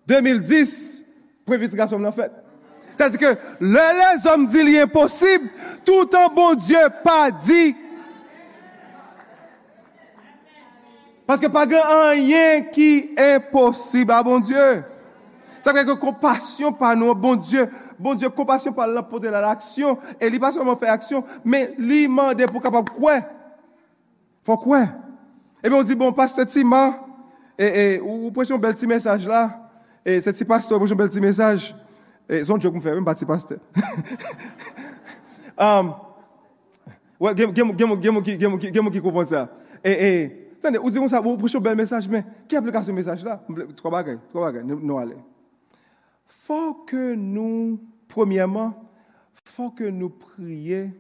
2010, 0.08 1.04
previtigasyon 1.44 2.00
nan 2.00 2.14
fèt. 2.16 2.32
C'est-à-dire 2.96 3.20
que, 3.20 3.34
le 3.60 3.82
les 3.98 4.26
hommes 4.30 4.46
di 4.48 4.62
li 4.64 4.78
impossible, 4.80 5.50
tout 5.84 6.08
en 6.16 6.30
bon 6.32 6.54
Dieu 6.54 6.80
pa 7.04 7.28
di 7.30 7.74
Paske 11.28 11.50
pa 11.52 11.66
gen 11.68 11.84
an 11.84 12.16
yen 12.16 12.64
ki 12.72 12.88
imposib 13.26 14.08
a 14.10 14.22
bon 14.24 14.40
Diyo. 14.40 14.80
Sa 15.60 15.76
kwen 15.76 15.84
kon 15.92 16.00
kompasyon 16.08 16.72
pa 16.80 16.94
nou, 16.96 17.12
bon 17.12 17.36
Diyo, 17.44 17.68
bon 18.00 18.16
Diyo, 18.16 18.32
kompasyon 18.40 18.72
pa 18.72 18.88
l'apote 18.88 19.28
la 19.28 19.44
l'aksyon, 19.44 20.00
e 20.16 20.32
li 20.32 20.40
pa 20.40 20.48
seman 20.56 20.80
fè 20.80 20.88
aksyon, 20.96 21.28
men 21.44 21.76
li 21.76 22.06
mande 22.08 22.48
pou 22.48 22.64
kapap 22.64 22.88
kwen. 22.96 23.20
Fò 24.48 24.56
kwen. 24.64 24.88
Ebe 25.60 25.76
on 25.76 25.84
di, 25.84 26.00
bon, 26.00 26.16
paste 26.16 26.48
ma, 27.60 28.00
ou 28.00 28.32
preche 28.34 28.54
yon 28.54 28.62
bel 28.62 28.74
ti 28.78 28.88
mesaj 28.88 29.28
la, 29.28 29.44
e 30.06 30.18
se 30.24 30.32
ti 30.32 30.46
paste, 30.48 30.72
ou 30.72 30.80
preche 30.80 30.96
yon 30.96 31.02
bel 31.02 31.12
ti 31.12 31.20
mesaj, 31.20 31.70
e 32.30 32.42
zon 32.46 32.62
jok 32.62 32.76
mwen 32.76 32.84
fè, 32.84 32.94
mwen 32.96 33.06
pa 33.06 33.16
ti 33.18 33.28
paste. 33.28 33.60
Gen 37.20 37.52
mwen 37.52 38.94
ki 38.94 39.02
koupon 39.04 39.28
sa. 39.28 39.48
E, 39.84 39.92
e, 39.92 40.12
Tande, 40.60 40.76
ou 40.78 40.92
di 40.92 41.00
kon 41.00 41.08
sa, 41.08 41.22
ou 41.24 41.38
preche 41.40 41.56
ou 41.56 41.64
bel 41.64 41.76
mesaj, 41.78 42.04
men, 42.12 42.26
ki 42.48 42.58
aplikasyon 42.58 42.96
mesaj 42.96 43.24
la? 43.24 43.38
Tro 43.78 43.92
bagay, 43.92 44.18
tro 44.28 44.44
bagay, 44.44 44.64
nou 44.68 44.98
ale. 45.00 45.16
Fò 46.44 46.84
ke 46.88 47.14
nou, 47.16 47.78
premièman, 48.12 48.74
fò 49.54 49.70
ke 49.76 49.88
nou 49.88 50.12
priye, 50.12 50.90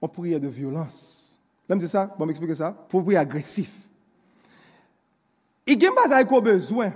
on 0.00 0.12
priye 0.12 0.40
de 0.42 0.50
violans. 0.52 0.98
Lèm 1.70 1.80
di 1.80 1.88
sa, 1.88 2.04
bon 2.18 2.28
m'explike 2.28 2.58
sa, 2.58 2.74
fò 2.92 3.00
priye 3.06 3.20
agresif. 3.20 3.72
I 5.70 5.76
gen 5.78 5.94
bagay 5.94 6.24
ko 6.26 6.40
bezwen, 6.42 6.90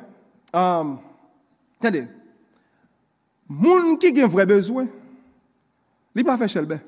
tande, 1.78 2.00
moun 3.46 3.94
ki 4.02 4.10
gen 4.16 4.32
vre 4.32 4.46
bezwen, 4.50 4.88
li 6.14 6.24
pa 6.26 6.34
fè 6.40 6.48
chelbe. 6.50 6.80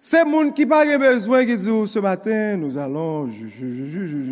Se 0.00 0.24
moun 0.24 0.54
ki 0.56 0.64
pa 0.68 0.80
ge 0.88 0.96
bezwen 1.00 1.44
ki 1.50 1.60
zi 1.60 1.70
ou 1.76 1.84
se 1.90 2.00
maten, 2.00 2.64
nou 2.64 2.72
alon, 2.80 3.28
ju, 3.28 3.52
ju, 3.52 3.68
ju, 3.76 3.86
ju, 3.92 4.08
ju, 4.08 4.24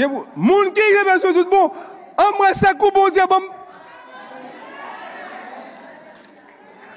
ju. 0.00 0.16
Moun 0.40 0.72
ki 0.72 0.90
ge 0.96 1.06
bezwen 1.12 1.36
tout 1.36 1.52
bon, 1.52 1.68
an 2.16 2.36
mwen 2.40 2.92
bon 2.96 3.12
diya 3.12 3.28
bon. 3.28 3.52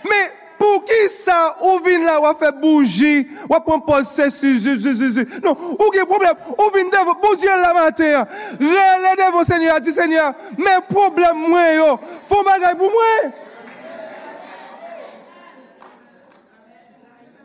Me 0.08 0.39
pou 0.70 0.86
ki 0.86 1.10
sa 1.14 1.38
ou 1.66 1.80
vin 1.86 2.06
la 2.06 2.20
wap 2.22 2.40
fe 2.42 2.52
bouji, 2.62 3.26
wap 3.50 3.66
pon 3.66 3.82
pos 3.86 4.12
se 4.14 4.30
si, 4.34 4.54
zi, 4.62 4.76
zi, 4.78 4.94
zi, 5.00 5.12
zi. 5.18 5.26
Non, 5.42 5.58
ou 5.74 5.90
ki 5.94 6.06
problem, 6.10 6.38
ou 6.56 6.70
vin 6.76 6.92
dev, 6.94 7.10
bon 7.24 7.38
diya 7.40 7.58
la 7.58 7.74
maten, 7.78 8.36
re 8.62 8.88
le 9.06 9.14
dev 9.18 9.38
o 9.40 9.46
senya, 9.48 9.80
di 9.82 9.94
senya, 9.96 10.30
men 10.60 10.84
problem 10.90 11.46
mwen 11.48 11.72
yo, 11.80 11.94
fon 12.30 12.46
bagay 12.48 12.76
pou 12.80 12.92
mwen. 12.94 13.32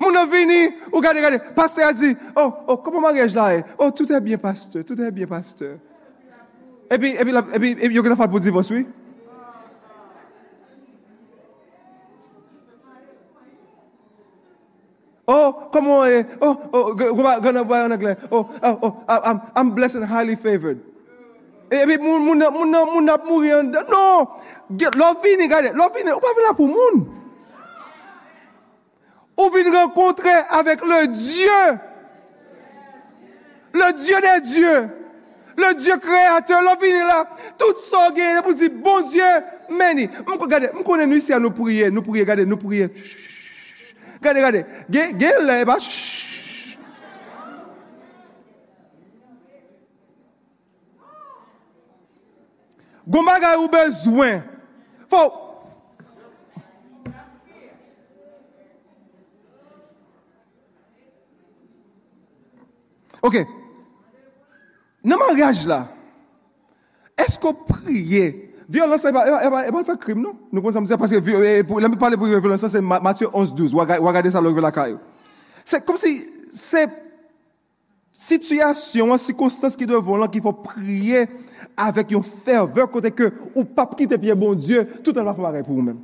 Moun 0.03 0.21
an 0.21 0.29
vini, 0.29 0.61
ou 0.91 1.01
gade 1.01 1.23
gade, 1.25 1.41
pasteur 1.57 1.89
a 1.89 1.95
di, 1.97 2.13
oh, 2.35 2.51
oh, 2.67 2.77
koman 2.85 3.07
maryej 3.07 3.39
la 3.39 3.49
e? 3.57 3.65
Oh, 3.79 3.89
tout 3.91 4.11
e 4.13 4.21
bien 4.21 4.43
pasteur, 4.43 4.85
tout 4.85 5.01
e 5.01 5.11
bien 5.15 5.31
pasteur. 5.31 5.79
E 6.91 6.99
pi, 7.01 7.15
e 7.17 7.25
pi, 7.25 7.33
e 7.33 7.59
pi, 7.63 7.73
e 7.73 7.89
pi, 7.89 7.95
yo 7.97 8.05
gena 8.05 8.19
fal 8.19 8.29
pou 8.29 8.43
divos, 8.43 8.69
oui? 8.75 8.85
Oh, 15.27 15.71
koman 15.73 16.11
e? 16.13 16.25
Oh, 16.41 16.69
oh, 16.73 16.95
gena 17.41 17.65
boy 17.65 17.79
an 17.79 17.93
agle, 17.93 18.17
oh, 18.31 18.49
oh, 18.63 19.05
oh, 19.09 19.53
I'm 19.57 19.75
blessed 19.75 19.97
and 19.97 20.05
highly 20.05 20.37
favored. 20.37 20.81
E 21.73 21.87
pi, 21.87 21.97
moun, 21.97 22.23
moun, 22.25 22.39
moun, 22.53 22.71
moun 22.71 23.09
ap 23.09 23.25
mouri 23.25 23.53
an, 23.53 23.73
non, 23.73 24.29
lo 24.69 25.15
vini 25.23 25.49
gade, 25.49 25.73
lo 25.73 25.89
vini, 25.97 26.13
ou 26.13 26.21
pa 26.21 26.35
vina 26.37 26.53
pou 26.53 26.69
moun? 26.69 27.07
Ou 29.37 29.51
vin 29.51 29.71
renkontre 29.73 30.35
avèk 30.55 30.85
le 30.87 31.01
Diyo. 31.09 31.63
Le 33.75 33.93
Diyo 33.99 34.21
de 34.23 34.35
Diyo. 34.47 34.75
Le 35.59 35.75
Diyo 35.75 35.99
kreator. 35.99 36.63
Lo 36.63 36.77
vin 36.81 37.01
la. 37.09 37.25
Tout 37.59 37.83
so 37.83 37.99
gen. 38.15 38.43
Pou 38.47 38.55
di 38.55 38.69
bon 38.71 39.09
Diyo 39.11 39.27
meni. 39.75 40.07
Mwen 40.29 40.85
konen 40.87 41.11
nou 41.11 41.19
isi 41.19 41.35
a 41.35 41.43
nou 41.43 41.55
priye. 41.55 41.91
Nou 41.91 42.07
priye 42.07 42.27
gade. 42.29 42.47
Nou 42.47 42.61
priye. 42.61 42.93
Gade 42.93 43.34
gade. 44.33 44.65
Gen 44.89 45.45
lè 45.45 45.65
ba. 45.69 45.77
Goma 53.07 53.39
gade 53.39 53.61
ou 53.61 53.69
bezwen. 53.69 54.43
Fou. 55.13 55.45
Ok, 63.25 63.39
nan 65.01 65.17
man 65.17 65.31
reaj 65.33 65.63
la, 65.65 65.87
esk 67.17 67.41
Esko 67.41 67.55
priye, 67.65 68.54
violans 68.69 69.05
e 69.05 69.13
ba 69.13 69.83
fè 69.87 69.97
krim 70.01 70.23
nou? 70.23 70.37
Nou 70.53 70.65
kon 70.65 70.75
sa 70.75 70.83
mse, 70.83 70.99
paske, 71.01 71.21
lè 71.21 71.63
mi 71.65 72.01
pale 72.01 72.19
pou 72.21 72.29
violans, 72.31 72.65
se 72.65 72.81
Matthew 72.81 73.31
11-12, 73.31 73.75
wagade 74.05 74.33
sa 74.33 74.43
lòk 74.45 74.57
vè 74.59 74.65
la. 74.65 74.73
Se 75.65 75.81
kom 75.85 75.97
si, 76.01 76.19
se 76.53 76.85
situasyon, 78.15 79.17
si 79.19 79.35
konstans 79.37 79.77
ki 79.77 79.89
devon 79.89 80.21
lan, 80.23 80.31
ki 80.31 80.43
fò 80.45 80.53
priye 80.65 81.25
avèk 81.81 82.13
yon 82.15 82.25
ferveur 82.45 82.91
kote 82.93 83.11
ke 83.17 83.31
ou 83.55 83.65
ki 83.97 84.07
te 84.11 84.19
piye 84.21 84.37
bon 84.39 84.55
Diyo, 84.55 84.85
tout 85.03 85.17
an 85.19 85.27
la 85.27 85.35
fò 85.35 85.47
bagay 85.49 85.65
pou 85.67 85.81
ou 85.81 85.85
men. 85.85 85.99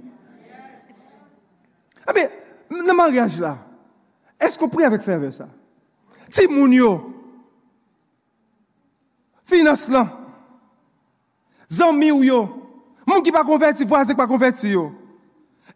A 2.09 2.17
be, 2.17 2.27
nan 2.73 2.97
mariage 2.97 3.41
la, 3.43 3.59
esko 4.41 4.69
priye 4.73 4.89
avèk 4.89 5.05
ferveur 5.07 5.35
sa? 5.37 5.49
Ti 6.31 6.49
moun 6.51 6.73
yo, 6.73 6.91
finas 9.51 9.89
lan, 9.93 10.09
zanmi 11.71 12.11
ou 12.13 12.25
yo, 12.27 12.41
moun 13.07 13.23
ki 13.25 13.33
pa 13.35 13.45
konverti, 13.47 13.87
vwazek 13.89 14.19
pa 14.19 14.29
konverti 14.31 14.75
yo, 14.75 14.89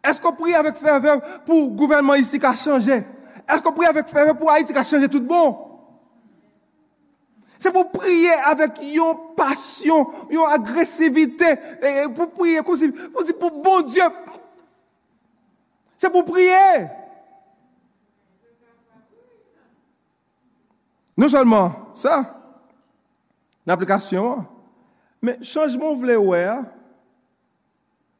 esko 0.05 0.33
priye 0.37 0.57
avèk 0.59 0.79
ferveur 0.81 1.21
pou 1.47 1.69
gouvernement 1.77 2.19
isi 2.19 2.39
ka 2.41 2.53
chanje? 2.59 3.01
Esko 3.45 3.71
priye 3.75 3.91
avèk 3.93 4.11
ferveur 4.11 4.37
pou 4.39 4.51
Haiti 4.51 4.75
ka 4.75 4.83
chanje 4.85 5.09
tout 5.11 5.23
bon? 5.23 5.55
Se 7.59 7.71
pou 7.73 7.87
priye 7.93 8.33
avèk 8.51 8.81
yon 8.93 9.15
pasyon, 9.37 10.11
yon 10.33 10.51
agresivite, 10.51 11.55
pou 12.17 12.27
priye 12.35 12.61
pou 12.65 13.49
bon 13.63 13.87
Diyo. 13.87 14.09
Se 15.97 16.11
pou 16.11 16.27
priye. 16.27 16.89
Non 21.15 21.31
solman 21.31 21.71
sa, 21.95 22.19
n'aplikasyon, 23.63 24.43
men 25.25 25.41
chanjman 25.45 25.97
vle 25.99 26.17
wè, 26.21 26.41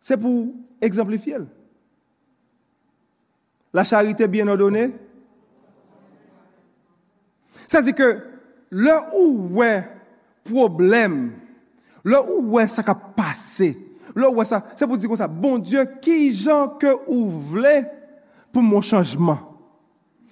se 0.04 0.18
pou 0.20 0.52
exemplifiye. 0.84 1.44
La 3.76 3.84
charite 3.84 4.28
bien 4.32 4.50
odone, 4.52 4.88
sa 7.66 7.82
zi 7.84 7.96
ke 7.98 8.08
le 8.72 8.96
ou 9.18 9.50
wè 9.60 9.72
problem, 10.48 11.34
le 12.06 12.22
ou 12.22 12.56
wè 12.56 12.68
sa 12.72 12.86
ka 12.86 12.96
pase, 12.96 13.74
le 14.16 14.30
ou 14.30 14.40
wè 14.40 14.48
sa, 14.48 14.62
se 14.78 14.88
pou 14.88 15.00
di 15.00 15.10
kon 15.10 15.20
sa, 15.20 15.28
bon 15.28 15.60
Diyo, 15.60 15.84
ki 16.02 16.30
jan 16.32 16.78
ke 16.80 16.94
ou 17.04 17.28
vle 17.52 17.82
pou 18.54 18.64
moun 18.64 18.86
chanjman. 18.86 19.42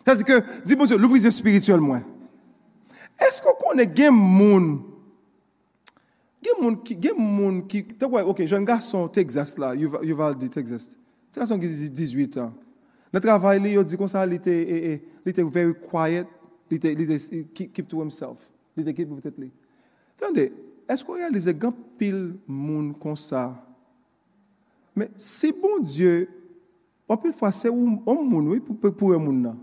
Sa 0.07 0.15
zi 0.19 0.27
ke, 0.27 0.39
di 0.63 0.77
bon 0.79 0.87
Diyo, 0.87 1.01
louvrize 1.01 1.33
spirituel. 1.35 1.83
Esko 3.27 3.57
konen 3.59 3.89
gen 3.91 4.15
moun, 4.15 4.23
gen 4.23 4.23
moun 4.23 4.79
ki, 4.79 4.92
gen 6.43 7.17
moun 7.19 7.61
ki, 7.69 7.83
te 7.97 8.09
wè, 8.09 8.23
ok, 8.27 8.43
jen 8.49 8.67
ga 8.67 8.79
son 8.83 9.09
Texas 9.13 9.55
la, 9.61 9.73
yuval 9.75 10.37
di 10.39 10.49
Texas, 10.51 10.91
te 11.31 11.41
ga 11.41 11.47
son 11.49 11.61
ki 11.61 11.69
di 11.71 11.89
18 12.03 12.39
an, 12.43 12.53
ne 13.13 13.21
travay 13.23 13.61
li 13.61 13.75
yo 13.77 13.83
di 13.87 13.99
kon 13.99 14.11
sa, 14.11 14.25
li 14.27 14.39
te, 14.41 14.53
li 15.23 15.35
te 15.35 15.45
very 15.45 15.75
quiet, 15.87 16.29
li 16.71 16.79
te 16.81 16.93
keep 17.53 17.87
to 17.89 18.01
himself, 18.01 18.41
li 18.77 18.85
te 18.85 18.95
keep 18.95 19.09
to 19.09 19.17
himself. 19.19 19.51
Tande, 20.19 20.49
esko 20.91 21.17
realize 21.17 21.53
gan 21.57 21.73
pil 21.99 22.33
moun 22.47 22.91
kon 23.01 23.17
sa? 23.19 23.49
Men, 24.93 25.09
si 25.17 25.49
bon 25.57 25.81
Diyo, 25.87 26.27
an 27.09 27.19
pil 27.21 27.33
fwa 27.35 27.51
se 27.55 27.71
ou 27.71 27.87
moun, 28.21 28.59
pou 28.61 29.13
ou 29.13 29.21
moun 29.21 29.41
nan? 29.41 29.57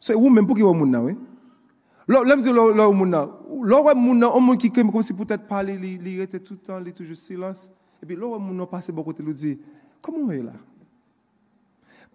Se 0.00 0.14
ou 0.16 0.30
men 0.32 0.46
pou 0.46 0.56
ki 0.56 0.64
ou 0.64 0.76
moun 0.76 0.90
nan, 0.92 1.10
oui? 1.10 1.16
Lò 2.08 2.22
ou 2.22 2.94
moun 2.96 3.10
nan, 3.12 4.30
ou 4.32 4.40
moun 4.40 4.56
ki 4.56 4.70
kem 4.72 4.88
kon 4.92 5.04
si 5.04 5.12
pou 5.12 5.28
tèt 5.28 5.44
pale, 5.48 5.74
li 5.76 6.14
rete 6.16 6.40
toutan, 6.40 6.80
li 6.80 6.94
toujou 6.96 7.18
silans, 7.18 7.66
epi 8.00 8.16
lò 8.16 8.32
ou 8.32 8.40
moun 8.40 8.56
nan 8.56 8.70
pase 8.70 8.94
bo 8.96 9.04
kote, 9.04 9.20
lou 9.20 9.36
di, 9.36 9.58
komon 10.00 10.30
wè 10.32 10.40
la? 10.40 10.54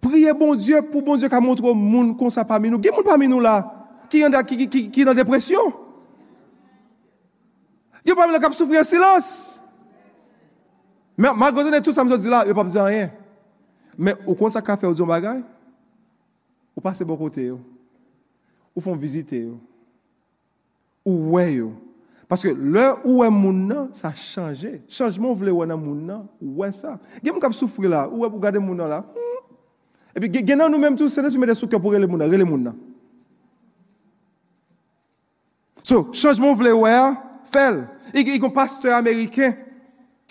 Priye 0.04 0.34
bon 0.36 0.58
Diyo, 0.58 0.82
pou 0.90 1.06
bon 1.06 1.22
Diyo 1.22 1.30
ka 1.30 1.40
montre 1.40 1.68
ou 1.70 1.78
moun 1.78 2.16
kon 2.18 2.34
sa 2.34 2.44
pa 2.48 2.58
mi 2.60 2.74
nou, 2.74 2.82
gen 2.82 2.96
moun 2.98 3.06
pa 3.06 3.20
mi 3.22 3.30
nou 3.30 3.44
la? 3.44 3.62
ki 4.14 5.06
nan 5.06 5.18
depresyon. 5.18 5.74
Yo 8.04 8.16
pa 8.18 8.28
mè 8.28 8.36
la 8.36 8.42
kap 8.44 8.54
soufri 8.54 8.78
an 8.78 8.88
silans. 8.88 9.30
Mè, 11.18 11.30
mè 11.30 11.52
gòdè 11.54 11.72
nè 11.72 11.82
tout 11.82 11.96
sa 11.96 12.04
mè 12.04 12.12
jò 12.12 12.18
di 12.20 12.32
la, 12.32 12.44
yo 12.50 12.56
pa 12.58 12.66
mè 12.66 12.74
di 12.74 12.82
an 12.82 12.92
yè. 12.92 13.06
Mè, 13.98 14.16
ou 14.26 14.36
kont 14.36 14.54
sa 14.54 14.62
ka 14.66 14.76
fè 14.78 14.90
ou 14.90 14.98
diyon 14.98 15.10
bagay, 15.10 15.44
ou 16.74 16.82
pase 16.84 17.06
bo 17.06 17.18
kote 17.18 17.46
yo. 17.46 17.60
Ou 18.74 18.82
fon 18.82 18.98
vizite 18.98 19.38
yo. 19.38 19.60
Ou 21.06 21.40
yo. 21.40 21.74
Paske 22.32 22.54
lè 22.56 22.86
ou 23.04 23.20
wè 23.22 23.30
moun 23.30 23.66
nan, 23.68 23.90
sa 23.94 24.14
chanje. 24.16 24.80
Chanjman 24.92 25.36
vle 25.38 25.52
wè 25.54 25.68
nan 25.70 25.82
moun 25.82 26.00
nan, 26.08 26.24
ou 26.42 26.64
wè 26.64 26.72
sa. 26.74 26.96
Gen 27.22 27.36
mè 27.36 27.44
kap 27.44 27.56
soufri 27.56 27.92
la, 27.92 28.08
ou 28.08 28.24
wè 28.24 28.32
pou 28.32 28.42
gade 28.42 28.62
moun 28.64 28.80
nan 28.80 28.90
la. 28.90 29.02
E 30.16 30.22
pi 30.24 30.32
gen 30.40 30.58
nan 30.62 30.72
nou 30.72 30.82
mèm 30.82 30.98
tou, 30.98 31.12
se 31.12 31.22
ne 31.22 31.30
sou 31.34 31.42
mè 31.42 31.50
de 31.52 31.58
soukè 31.60 31.78
pou 31.82 31.94
rele 31.94 32.08
moun 32.10 32.22
nan, 32.24 32.32
rele 32.32 32.48
moun 32.48 32.64
nan. 32.70 32.80
So, 35.84 36.08
chanjman 36.16 36.56
vle 36.58 36.74
wè, 36.80 36.96
fel. 37.54 37.84
I 38.16 38.40
kon 38.40 38.54
pasteur 38.56 38.96
Ameriken, 38.96 39.58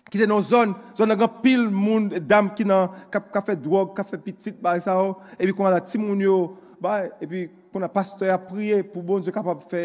ki 0.08 0.20
te 0.20 0.26
nan 0.28 0.42
zon, 0.44 0.74
zon 0.96 1.12
nan 1.12 1.20
gan 1.20 1.40
pil 1.44 1.68
moun, 1.68 2.10
dam 2.28 2.50
ki 2.56 2.64
nan 2.68 2.96
kafe 3.12 3.54
drog, 3.58 3.92
kafe 3.96 4.18
pitit, 4.20 4.56
ba 4.62 4.74
e 4.78 4.82
sa 4.84 4.96
ho, 4.98 5.18
e 5.36 5.44
pi 5.44 5.54
kon 5.54 5.68
an 5.68 5.76
la 5.76 5.84
timoun 5.84 6.20
yo, 6.24 6.38
ba 6.82 7.04
e 7.20 7.28
kon 7.72 7.84
an 7.84 7.92
pasteur 7.92 8.32
a 8.34 8.38
priye 8.38 8.82
pou 8.84 9.02
bon 9.06 9.22
zi 9.24 9.32
kapap 9.34 9.64
fè, 9.70 9.80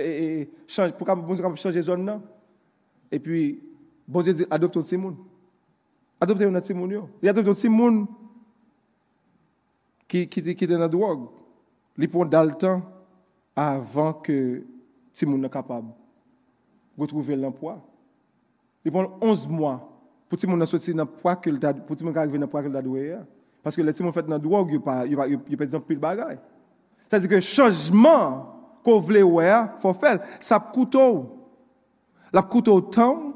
pou 0.98 1.08
kapap 1.08 1.24
bon 1.24 1.38
zi 1.38 1.46
kapap 1.46 1.60
chanje 1.62 1.84
zon 1.88 2.04
nan. 2.06 2.22
E 3.12 3.20
pi, 3.24 3.58
bon 4.08 4.26
zi 4.26 4.46
adopte 4.52 4.82
ou 4.82 4.88
timoun. 4.88 5.16
Adopte 6.22 6.46
ou 6.48 6.54
nan 6.54 6.66
timoun 6.66 6.96
yo. 6.98 7.04
Li 7.24 7.32
adopte 7.32 7.54
ou 7.54 7.60
timoun 7.60 8.04
ki 10.08 10.28
te 10.28 10.76
nan 10.76 10.92
drog. 10.92 11.30
Li 11.98 12.10
pon 12.12 12.30
dal 12.30 12.54
tan 12.62 12.84
avan 13.58 14.14
ke 14.26 14.38
si 15.16 15.26
moun 15.26 15.42
nan 15.42 15.54
kapab 15.54 15.88
gotrouve 16.98 17.36
l'emploi. 17.40 17.78
Li 18.86 18.94
pon 18.94 19.10
11 19.22 19.48
mwa 19.50 19.78
pou 20.28 20.38
ti 20.40 20.50
moun 20.50 20.60
nan 20.60 20.70
soti 20.70 20.94
nan 20.94 21.08
pwa 21.08 21.38
pou 21.40 21.96
ti 21.96 22.04
moun 22.04 22.14
ka 22.14 22.26
arrive 22.26 22.40
nan 22.42 22.52
pwa 22.52 22.62
ke 22.66 22.70
l'adouye 22.74 23.08
ya. 23.16 23.24
Paske 23.64 23.84
le 23.84 23.94
ti 23.96 24.04
moun 24.04 24.16
fèt 24.16 24.30
nan 24.30 24.40
drog, 24.40 24.72
yu 24.72 24.80
pe 24.82 25.66
dizan 25.66 25.84
pil 25.84 26.00
bagay. 26.00 26.38
Sa 26.38 26.57
di 27.16 27.32
ke 27.32 27.40
chanjman 27.44 28.44
ko 28.86 28.98
vle 29.04 29.24
wè, 29.24 29.50
fò 29.82 29.94
fèl, 29.96 30.22
sa 30.44 30.60
pkoutou. 30.64 31.26
La 32.36 32.44
pkoutou 32.44 32.84
tan, 32.92 33.32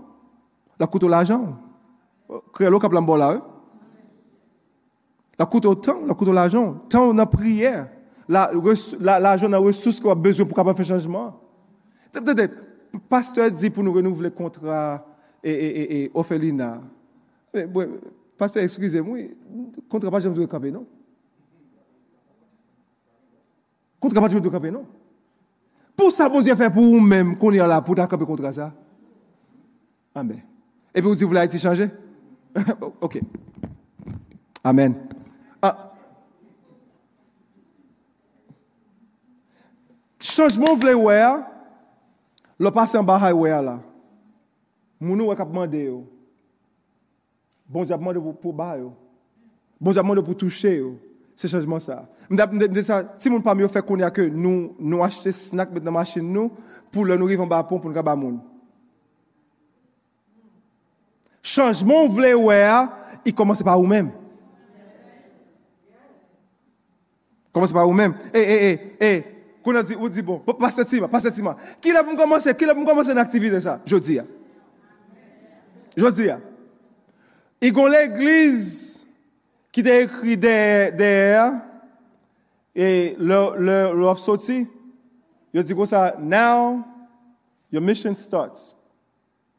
la 0.79 0.87
pkoutou 0.87 1.11
l'ajan. 1.11 1.49
Kriye 2.55 2.71
lò 2.71 2.79
kap 2.79 2.93
l'ambo 2.95 3.17
la. 3.19 3.33
La 5.39 5.47
pkoutou 5.47 5.79
tan, 5.79 6.05
la 6.07 6.15
pkoutou 6.15 6.35
l'ajan. 6.35 6.75
Tan 6.91 7.15
nan 7.15 7.29
priye, 7.31 7.73
l'ajan 8.31 9.51
nan 9.51 9.63
resous 9.63 9.99
kwa 10.03 10.15
bezou 10.15 10.47
pou 10.47 10.57
kapap 10.57 10.79
fè 10.79 10.87
chanjman. 10.91 11.31
Pasteur 13.11 13.51
di 13.55 13.71
pou 13.71 13.83
nou 13.87 13.95
renouvle 13.95 14.31
kontra 14.35 14.99
e 15.43 16.09
Ophelina. 16.17 16.81
Pasteur, 18.39 18.65
ekskwize 18.65 19.03
mou, 19.05 19.19
kontra 19.91 20.11
pa 20.11 20.19
jem 20.23 20.35
dwe 20.35 20.47
kape, 20.49 20.71
non? 20.73 20.87
Dwe 24.01 24.51
kape, 24.51 24.71
non? 24.71 24.85
Pou 25.95 26.09
sa 26.09 26.29
bon 26.31 26.41
diye 26.41 26.55
fè 26.57 26.71
pou 26.73 26.95
ou 26.95 27.01
mèm 27.03 27.35
kon 27.37 27.53
yon 27.53 27.69
la 27.69 27.81
pou 27.85 27.93
ta 27.95 28.07
kape 28.09 28.25
kontra 28.25 28.53
sa? 28.55 28.71
Amen. 30.17 30.41
E 30.89 31.01
pou 31.01 31.15
di 31.15 31.27
vou 31.27 31.37
la 31.37 31.45
iti 31.45 31.59
chanje? 31.61 31.91
Ok. 33.05 33.21
Amen. 34.63 34.95
Chanjman 40.21 40.77
vle 40.77 40.93
wè 40.97 41.21
a 41.25 41.31
Lò 42.61 42.69
pase 42.69 42.97
an 42.97 43.05
bahay 43.05 43.33
wè 43.33 43.53
a 43.53 43.61
la. 43.61 43.79
Mounou 45.01 45.33
mande 45.53 45.85
yo. 45.85 46.07
Bon 47.67 47.85
di 47.85 47.93
ap 47.93 48.01
mande 48.01 48.19
pou 48.19 48.53
bahay 48.53 48.81
yo. 48.81 48.93
Bon 49.79 49.93
di 49.93 49.99
ap 49.99 50.05
mande 50.05 50.21
pou 50.21 50.35
touche 51.41 51.49
yo. 51.49 51.49
Se 51.49 51.49
chanjman 51.49 51.79
sa. 51.81 52.05
Mde 52.29 52.83
sa, 52.83 53.01
ti 53.17 53.29
moun 53.29 53.41
pa 53.41 53.55
mi 53.55 53.63
yo 53.63 53.69
fè 53.71 53.81
konya 53.81 54.11
ke 54.13 54.27
nou 54.29 55.01
achete 55.01 55.33
snak 55.33 55.71
bet 55.73 55.83
nan 55.83 55.95
machin 55.95 56.21
nou 56.21 56.51
pou 56.91 57.05
lè 57.05 57.17
nou 57.17 57.29
rivan 57.29 57.49
ba 57.49 57.63
pon 57.63 57.79
pou 57.79 57.89
nou 57.89 57.97
ka 57.97 58.05
ba 58.05 58.15
moun. 58.15 58.39
Chanjman 61.41 62.11
vle 62.13 62.35
wè 62.37 62.61
a, 62.69 62.79
i 63.25 63.33
komanse 63.33 63.65
pa 63.65 63.75
ou 63.79 63.89
mèm. 63.89 64.11
Komanse 67.51 67.73
pa 67.73 67.87
ou 67.87 67.97
mèm. 67.97 68.13
E, 68.31 68.41
e, 68.41 68.57
e, 68.69 68.73
e, 69.01 69.13
Kou 69.61 69.75
nan 69.75 69.85
di, 69.85 69.93
ou 69.93 70.09
di 70.09 70.23
bon, 70.25 70.39
ma, 70.57 70.69
pasè 70.69 70.85
ti 70.89 71.43
ma. 71.45 71.53
Ki 71.81 71.93
la 71.93 72.01
pou 72.01 72.15
m 72.15 72.17
komanse, 72.17 72.53
ki 72.57 72.65
la 72.65 72.73
pou 72.73 72.81
m 72.81 72.87
komanse 72.87 73.13
nan 73.13 73.21
aktivite 73.21 73.59
sa? 73.61 73.77
Jodi 73.85 74.17
ya. 74.17 74.25
Jodi 75.93 76.31
ya. 76.31 76.39
I 77.61 77.69
gon 77.69 77.91
l'eglise 77.93 79.05
ki 79.71 79.83
de 79.83 79.97
ekri 80.05 80.35
de 80.39 80.51
er, 81.07 81.55
e 82.75 83.15
lò 83.19 84.11
ap 84.11 84.19
soti, 84.19 84.61
yo 85.51 85.63
di 85.63 85.75
kon 85.75 85.89
sa, 85.89 86.11
now, 86.19 86.83
your 87.71 87.83
mission 87.83 88.15
starts. 88.15 88.75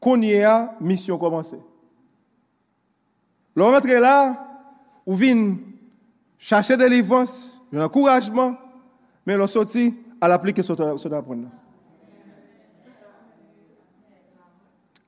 konye 0.03 0.43
a, 0.45 0.75
misyon 0.83 1.19
komanse. 1.19 1.57
Lò 3.55 3.69
rentre 3.71 3.99
la, 4.01 4.17
ou 5.05 5.15
vin 5.19 5.55
chache 6.41 6.75
de 6.79 6.87
livans, 6.89 7.31
yon 7.71 7.85
akourajman, 7.85 8.57
men 9.23 9.39
lò 9.39 9.47
soti, 9.47 9.91
al 10.23 10.35
aplike 10.35 10.63
sot 10.65 10.81
apren 10.83 11.45
nan. 11.45 11.51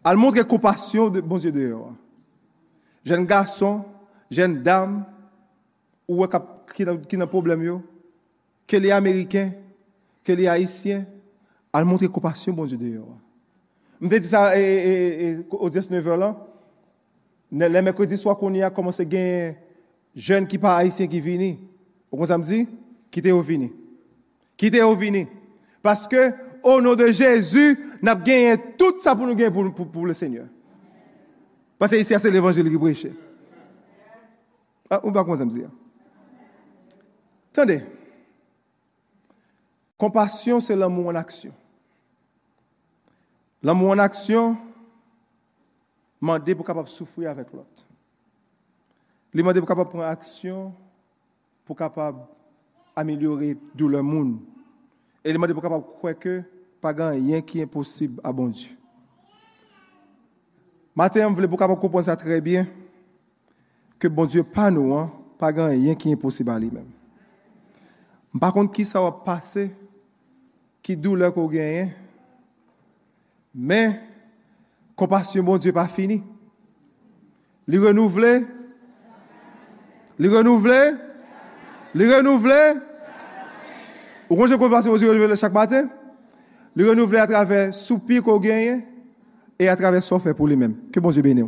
Al 0.05 0.19
montre 0.21 0.43
kompasyon 0.45 1.09
de 1.15 1.23
bon 1.25 1.41
die 1.41 1.51
de 1.53 1.71
yo. 1.71 1.87
Jen 3.05 3.25
gason, 4.29 4.35
jen 4.35 4.63
dam, 4.63 5.03
ou 6.07 6.21
wè 6.21 6.29
ki 6.75 7.17
nan 7.17 7.29
problem 7.29 7.63
yo, 7.63 7.81
ke 8.67 8.79
li 8.79 8.91
Ameriken, 8.91 9.53
ke 10.25 10.35
li 10.35 10.47
Haitien, 10.49 11.05
al 11.73 11.85
montre 11.85 12.09
kompasyon 12.09 12.55
bon 12.55 12.67
die 12.67 12.77
de 12.77 12.95
yo. 12.95 13.05
Mwen 13.99 14.11
te 14.11 14.19
di 14.19 14.27
sa, 14.27 14.55
e 14.57 15.45
o 15.51 15.69
19 15.69 16.17
lan, 16.17 16.35
le 17.51 17.81
mekredi 17.85 18.17
swa 18.17 18.35
kon 18.37 18.55
ya 18.55 18.71
komanse 18.73 19.05
gen 19.07 19.55
jen 20.15 20.47
ki 20.47 20.59
pa 20.61 20.79
Haitien 20.79 21.09
ki 21.11 21.21
vini, 21.21 21.55
ou 22.11 22.19
kon 22.19 22.29
sa 22.29 22.39
mdi, 22.39 22.65
ki 23.11 23.21
te 23.21 23.31
yo 23.31 23.41
vini. 23.45 23.71
Ki 24.57 24.71
te 24.71 24.81
yo 24.81 24.93
vini. 24.95 25.25
Paske, 25.85 26.33
au 26.63 26.81
nom 26.81 26.95
de 26.95 27.11
Jésus, 27.11 27.77
n'a 28.01 28.15
gagné 28.15 28.55
tout 28.77 28.99
ça 28.99 29.15
pour 29.15 29.27
nous 29.27 29.35
gagner 29.35 29.51
pour, 29.51 29.71
pour, 29.71 30.05
le 30.05 30.13
Seigneur. 30.15 30.45
Parce 31.77 31.91
que 31.91 31.97
ici, 31.97 32.15
c'est 32.17 32.31
l'évangile 32.31 32.69
qui 32.71 32.77
prêche. 32.77 33.05
Ah, 34.89 35.01
on 35.03 35.11
va 35.11 35.23
commencer 35.23 35.45
dire. 35.45 35.69
Attendez. 37.51 37.83
Compassion, 39.97 40.59
c'est 40.59 40.75
l'amour 40.75 41.07
en 41.07 41.15
action. 41.15 41.53
L'amour 43.63 43.91
en 43.91 43.99
action, 43.99 44.57
demander 46.21 46.53
pour 46.53 46.65
capable 46.65 46.89
souffrir 46.89 47.31
avec 47.31 47.51
l'autre. 47.51 47.85
Demander 49.33 49.59
pour 49.59 49.67
capable 49.67 49.89
prendre 49.89 50.05
action, 50.05 50.73
pour 51.65 51.75
capable 51.75 52.19
améliorer 52.95 53.57
tout 53.77 53.87
le 53.87 54.01
monde. 54.01 54.39
Et 55.23 55.33
demander 55.33 55.53
pour 55.53 55.63
capable 55.63 55.85
croire 55.97 56.19
que 56.19 56.43
pa 56.85 56.93
gan 56.93 57.17
yon 57.17 57.41
ki 57.45 57.63
yon 57.63 57.71
posib 57.71 58.19
a 58.21 58.31
bon 58.35 58.51
Diyo. 58.53 58.75
Mate 60.95 61.23
yon 61.23 61.33
vle 61.35 61.49
pou 61.49 61.59
kapon 61.59 61.79
kompon 61.81 62.05
sa 62.05 62.17
trebyen 62.19 62.69
ke 64.01 64.11
bon 64.11 64.29
Diyo 64.29 64.45
pa 64.47 64.69
nou 64.73 64.95
an, 64.97 65.09
pa 65.39 65.51
gan 65.55 65.73
yon 65.73 65.97
ki 65.99 66.13
yon 66.13 66.21
posib 66.21 66.51
a 66.51 66.57
li 66.59 66.69
men. 66.71 66.85
Mpa 68.35 68.51
kont 68.55 68.71
ki 68.75 68.85
sa 68.87 69.03
wap 69.03 69.23
pase, 69.25 69.69
ki 70.85 70.97
dou 70.99 71.17
lè 71.19 71.31
kou 71.33 71.51
gen 71.51 71.71
yon, 71.71 71.91
men, 73.55 73.97
kompasyon 74.99 75.47
bon 75.47 75.61
Diyo 75.61 75.75
pa 75.75 75.87
fini. 75.91 76.21
Li 77.65 77.81
renouvle, 77.81 78.33
li 80.21 80.29
renouvle, 80.31 80.81
li 81.97 82.09
renouvle, 82.11 82.59
ou 84.29 84.39
konje 84.39 84.59
kompasyon 84.59 84.93
bon 84.93 85.01
Diyo 85.01 85.15
renouvle 85.15 85.39
chak 85.39 85.55
maten, 85.55 85.89
Le 86.75 86.89
renouveler 86.89 87.19
à 87.19 87.27
travers 87.27 87.73
soupir 87.73 88.21
qu'on 88.21 88.37
gagne 88.37 88.81
et 89.57 89.69
à 89.69 89.75
travers 89.75 90.03
son 90.03 90.19
pour 90.19 90.47
lui-même. 90.47 90.75
Que 90.91 90.99
bon 90.99 91.09
Dieu 91.09 91.21
bénisse. 91.21 91.45